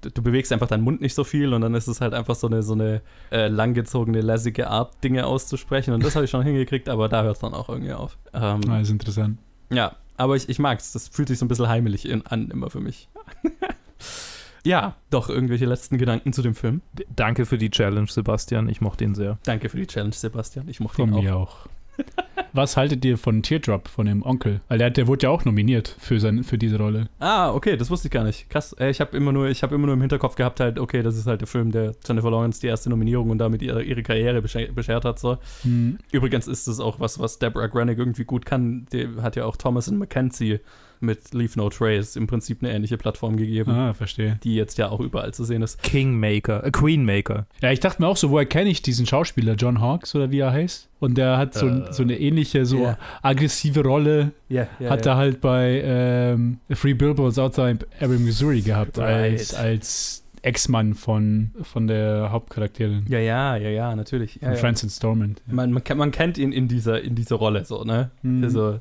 du, 0.03 0.11
du 0.11 0.23
bewegst 0.23 0.53
einfach 0.53 0.69
deinen 0.69 0.83
Mund 0.85 1.01
nicht 1.01 1.15
so 1.15 1.25
viel 1.25 1.55
und 1.55 1.61
dann 1.63 1.75
ist 1.75 1.87
es 1.89 2.01
halt 2.01 2.15
einfach 2.15 2.35
so 2.35 2.47
eine, 2.47 2.63
so 2.63 2.73
eine 2.75 3.03
äh, 3.31 3.49
langgezogene, 3.49 4.21
lässige 4.21 4.69
Art, 4.69 5.03
Dinge 5.05 5.27
auszusprechen 5.27 5.95
und 5.95 6.05
das 6.05 6.15
habe 6.17 6.25
ich 6.25 6.31
schon 6.31 6.43
hingekriegt, 6.45 6.89
aber 6.89 7.09
da 7.09 7.23
hört 7.23 7.37
es 7.37 7.41
dann 7.41 7.55
auch 7.55 7.69
irgendwie 7.69 7.93
auf. 7.93 8.19
Ähm, 8.35 8.61
Ah, 8.69 8.81
ist 8.81 8.91
interessant. 8.91 9.39
ja, 9.71 9.97
aber 10.17 10.37
ich, 10.37 10.49
ich 10.49 10.59
mag 10.59 10.79
es, 10.79 10.93
das 10.93 11.09
fühlt 11.09 11.29
sich 11.29 11.39
so 11.39 11.45
ein 11.45 11.49
bisschen 11.49 11.69
heimelig 11.69 12.09
in, 12.09 12.27
an 12.27 12.49
immer 12.51 12.69
für 12.71 12.81
mich. 12.81 13.09
ja, 14.65 14.95
doch, 15.11 15.29
irgendwelche 15.29 15.67
letzten 15.67 15.99
Gedanken 15.99 16.33
zu 16.33 16.43
dem 16.43 16.55
Film. 16.55 16.83
Danke 17.17 17.47
für 17.47 17.59
die 17.59 17.71
Challenge, 17.71 18.07
Sebastian. 18.07 18.69
Ich 18.69 18.81
mochte 18.81 19.05
ihn 19.05 19.15
sehr. 19.15 19.39
Danke 19.45 19.69
für 19.69 19.77
die 19.79 19.87
Challenge, 19.87 20.13
Sebastian. 20.15 20.69
Ich 20.69 20.81
mochte 20.81 20.97
Von 20.97 21.09
ihn 21.11 21.15
auch. 21.15 21.23
mir 21.23 21.37
auch. 21.37 21.67
Was 22.55 22.77
haltet 22.77 23.05
ihr 23.05 23.17
von 23.17 23.43
Teardrop, 23.43 23.89
von 23.89 24.05
dem 24.07 24.23
Onkel? 24.23 24.61
Weil 24.69 24.79
der, 24.79 24.91
der 24.91 25.07
wurde 25.07 25.25
ja 25.27 25.31
auch 25.31 25.45
nominiert 25.47 25.97
für, 25.99 26.21
sein, 26.21 26.45
für 26.45 26.59
diese 26.59 26.77
Rolle. 26.79 27.09
Ah, 27.19 27.51
okay, 27.53 27.77
das 27.79 27.91
wusste 27.91 28.09
ich 28.09 28.13
gar 28.13 28.25
nicht. 28.25 28.51
Krass. 28.51 28.75
Äh, 28.79 28.91
Ich 28.91 29.01
habe 29.01 29.17
immer 29.17 29.33
nur, 29.33 29.49
ich 29.49 29.63
habe 29.63 29.75
immer 29.75 29.87
nur 29.87 29.95
im 29.95 30.01
Hinterkopf 30.03 30.35
gehabt, 30.35 30.61
halt, 30.61 30.79
okay, 30.79 31.03
das 31.03 31.17
ist 31.17 31.27
halt 31.27 31.41
der 31.41 31.49
Film, 31.49 31.71
der 31.73 31.95
Jennifer 32.07 32.31
Lawrence 32.31 32.61
die 32.61 32.67
erste 32.67 32.91
Nominierung 32.91 33.31
und 33.31 33.39
damit 33.39 33.63
ihre, 33.63 33.83
ihre 33.83 34.03
Karriere 34.03 34.39
bescher- 34.41 34.71
beschert 34.73 35.05
hat. 35.05 35.19
So. 35.19 35.39
Hm. 35.63 35.99
Übrigens 36.11 36.47
ist 36.47 36.67
es 36.67 36.79
auch 36.81 37.01
was, 37.01 37.19
was 37.19 37.39
Deborah 37.39 37.69
Granick 37.69 37.99
irgendwie 37.99 38.25
gut 38.25 38.45
kann. 38.45 38.87
Die 38.93 39.09
hat 39.23 39.37
ja 39.37 39.47
auch 39.47 39.57
Thomas 39.57 39.89
and 39.89 39.99
Mackenzie 39.99 40.61
mit 41.03 41.35
Leave 41.35 41.53
No 41.57 41.69
Trace 41.69 42.17
im 42.17 42.27
Prinzip 42.27 42.63
eine 42.63 42.73
ähnliche 42.73 42.97
Plattform 42.97 43.37
gegeben. 43.37 43.71
Ah, 43.73 43.95
verstehe. 43.95 44.39
Die 44.45 44.55
jetzt 44.55 44.79
ja 44.79 44.89
auch 44.89 45.01
überall 45.01 45.35
zu 45.35 45.45
sehen 45.45 45.63
ist. 45.63 45.83
Kingmaker, 45.83 46.65
äh, 46.65 46.71
Queenmaker. 46.71 47.47
Ja, 47.61 47.71
ich 47.73 47.81
dachte 47.81 48.01
mir 48.03 48.09
auch 48.09 48.17
so, 48.17 48.31
woher 48.31 48.47
kenne 48.47 48.71
ich 48.71 48.83
diesen 48.83 49.07
Schauspieler, 49.07 49.55
John 49.55 49.81
Hawkes 49.81 50.15
oder 50.15 50.31
wie 50.31 50.39
er 50.41 50.53
heißt? 50.53 50.89
Und 51.01 51.19
der 51.19 51.37
hat 51.39 51.55
so, 51.55 51.67
Äh, 51.69 51.93
so 51.93 52.03
eine 52.03 52.19
ähnliche, 52.19 52.65
so 52.65 52.79
ja. 52.85 52.99
aggressive 53.23 53.83
Rolle, 53.83 54.33
Ja, 54.49 54.67
hat 54.89 55.05
er 55.07 55.17
halt 55.17 55.41
bei 55.41 55.83
ähm, 55.85 56.59
Three 56.73 56.95
Billboards 56.95 57.39
Outside 57.39 57.81
Ebbing, 58.01 58.25
Missouri 58.25 58.61
gehabt, 58.61 58.99
Right. 58.99 59.33
als, 59.33 59.55
als 59.55 60.19
Ex-Mann 60.43 60.95
von, 60.95 61.53
von 61.63 61.87
der 61.87 62.31
Hauptcharakterin, 62.33 63.05
Ja, 63.09 63.19
ja, 63.21 63.57
ja, 63.57 63.69
ja, 63.69 63.95
natürlich. 63.97 64.35
Ja, 64.37 64.49
von 64.49 64.53
ja. 64.53 64.57
Francis 64.57 64.99
Dormant. 64.99 65.41
Man, 65.47 65.73
man, 65.73 65.85
kennt- 65.85 65.99
man 65.99 66.11
kennt 66.11 66.37
ihn 66.39 66.51
in 66.53 66.67
dieser, 66.69 67.01
in 67.01 67.15
dieser 67.15 67.37
Rolle 67.37 67.65
so, 67.65 67.85
ne? 67.85 68.11
Mhm. 68.23 68.43
Also, 68.45 68.81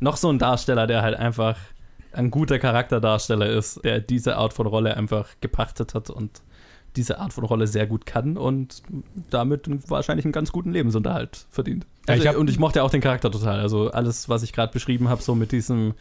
noch 0.00 0.16
so 0.16 0.30
ein 0.30 0.38
Darsteller, 0.38 0.86
der 0.86 1.02
halt 1.02 1.16
einfach 1.16 1.56
ein 2.12 2.30
guter 2.30 2.58
Charakterdarsteller 2.58 3.46
ist, 3.46 3.82
der 3.84 4.00
diese 4.00 4.36
Art 4.36 4.52
von 4.52 4.66
Rolle 4.66 4.96
einfach 4.96 5.28
gepachtet 5.40 5.94
hat 5.94 6.10
und 6.10 6.42
diese 6.96 7.18
Art 7.18 7.32
von 7.32 7.44
Rolle 7.44 7.66
sehr 7.66 7.88
gut 7.88 8.06
kann 8.06 8.36
und 8.36 8.82
damit 9.30 9.68
wahrscheinlich 9.90 10.24
einen 10.24 10.32
ganz 10.32 10.52
guten 10.52 10.70
Lebensunterhalt 10.72 11.46
verdient. 11.50 11.86
Ja, 12.06 12.14
ich 12.14 12.20
Also, 12.20 12.28
hab- 12.28 12.36
und 12.36 12.48
ich 12.50 12.58
mochte 12.60 12.84
auch 12.84 12.90
den 12.90 13.00
Charakter 13.00 13.32
total. 13.32 13.58
Also 13.58 13.90
alles, 13.90 14.28
was 14.28 14.44
ich 14.44 14.52
gerade 14.52 14.72
beschrieben 14.72 15.08
habe, 15.08 15.20
so 15.20 15.34
mit 15.34 15.50
diesem 15.50 15.94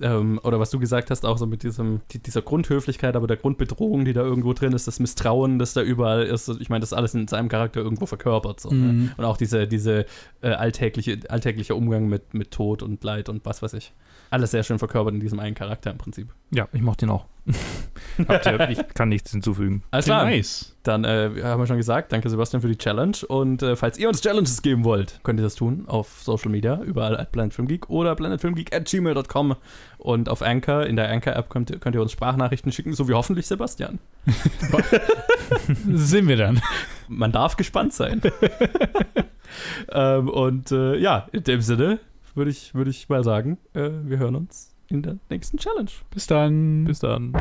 ähm, 0.00 0.40
oder 0.42 0.58
was 0.60 0.70
du 0.70 0.78
gesagt 0.78 1.10
hast, 1.10 1.24
auch 1.24 1.38
so 1.38 1.46
mit 1.46 1.62
diesem, 1.62 2.00
die, 2.12 2.18
dieser 2.18 2.42
Grundhöflichkeit, 2.42 3.16
aber 3.16 3.26
der 3.26 3.36
Grundbedrohung, 3.36 4.04
die 4.04 4.12
da 4.12 4.22
irgendwo 4.22 4.52
drin 4.52 4.72
ist, 4.72 4.86
das 4.86 5.00
Misstrauen, 5.00 5.58
das 5.58 5.72
da 5.74 5.82
überall 5.82 6.24
ist. 6.24 6.48
Ich 6.60 6.68
meine, 6.68 6.80
das 6.80 6.92
alles 6.92 7.14
in 7.14 7.28
seinem 7.28 7.48
Charakter 7.48 7.80
irgendwo 7.80 8.06
verkörpert. 8.06 8.60
So, 8.60 8.70
Mhm. 8.70 8.80
ne? 9.04 9.14
Und 9.16 9.24
auch 9.24 9.36
diese, 9.36 9.66
diese 9.66 10.06
äh, 10.42 10.48
alltägliche, 10.50 11.18
alltägliche 11.28 11.74
Umgang 11.74 12.08
mit, 12.08 12.34
mit 12.34 12.50
Tod 12.50 12.82
und 12.82 13.02
Leid 13.04 13.28
und 13.28 13.44
was 13.44 13.62
weiß 13.62 13.72
ich. 13.74 13.92
Alles 14.30 14.50
sehr 14.50 14.62
schön 14.62 14.78
verkörpert 14.78 15.14
in 15.14 15.20
diesem 15.20 15.38
einen 15.40 15.54
Charakter 15.54 15.90
im 15.90 15.98
Prinzip. 15.98 16.34
Ja, 16.50 16.68
ich 16.72 16.82
mochte 16.82 17.06
ihn 17.06 17.10
auch. 17.10 17.26
Habt 18.28 18.46
ihr, 18.46 18.70
ich 18.70 18.78
kann 18.94 19.08
nichts 19.10 19.30
hinzufügen. 19.30 19.82
Alles 19.90 20.06
klar. 20.06 20.24
Nice. 20.24 20.74
Dann 20.82 21.04
äh, 21.04 21.30
haben 21.42 21.60
wir 21.60 21.66
schon 21.66 21.76
gesagt, 21.76 22.12
danke 22.12 22.30
Sebastian 22.30 22.62
für 22.62 22.68
die 22.68 22.78
Challenge. 22.78 23.16
Und 23.28 23.62
äh, 23.62 23.76
falls 23.76 23.98
ihr 23.98 24.08
uns 24.08 24.20
Challenges 24.22 24.62
geben 24.62 24.84
wollt, 24.84 25.20
könnt 25.22 25.38
ihr 25.38 25.42
das 25.42 25.54
tun 25.54 25.84
auf 25.86 26.22
Social 26.22 26.50
Media, 26.50 26.80
überall 26.82 27.16
at 27.18 27.30
planetfilmgeek 27.32 27.90
oder 27.90 28.14
planetfilmgeek 28.14 28.74
at 28.74 28.86
gmail.com. 28.86 29.56
Und 29.98 30.28
auf 30.28 30.42
Anchor, 30.42 30.86
in 30.86 30.96
der 30.96 31.10
Anchor-App 31.10 31.50
könnt, 31.50 31.70
ihr- 31.70 31.78
könnt 31.78 31.94
ihr 31.94 32.02
uns 32.02 32.12
Sprachnachrichten 32.12 32.72
schicken, 32.72 32.94
so 32.94 33.06
wie 33.08 33.12
hoffentlich 33.14 33.46
Sebastian. 33.46 33.98
Sind 35.92 36.28
wir 36.28 36.36
dann. 36.36 36.60
Man 37.08 37.32
darf 37.32 37.56
gespannt 37.56 37.92
sein. 37.92 38.22
ähm, 39.92 40.28
und 40.28 40.72
äh, 40.72 40.96
ja, 40.96 41.28
in 41.32 41.44
dem 41.44 41.60
Sinne 41.60 41.98
würde 42.34 42.50
ich, 42.50 42.74
würd 42.74 42.88
ich 42.88 43.08
mal 43.08 43.24
sagen, 43.24 43.58
äh, 43.74 43.90
wir 44.04 44.18
hören 44.18 44.36
uns 44.36 44.74
in 44.88 45.02
der 45.02 45.18
nächsten 45.28 45.58
Challenge. 45.58 45.90
Bis 46.10 46.26
dann. 46.26 46.84
Bis 46.84 47.00
dann. 47.00 47.32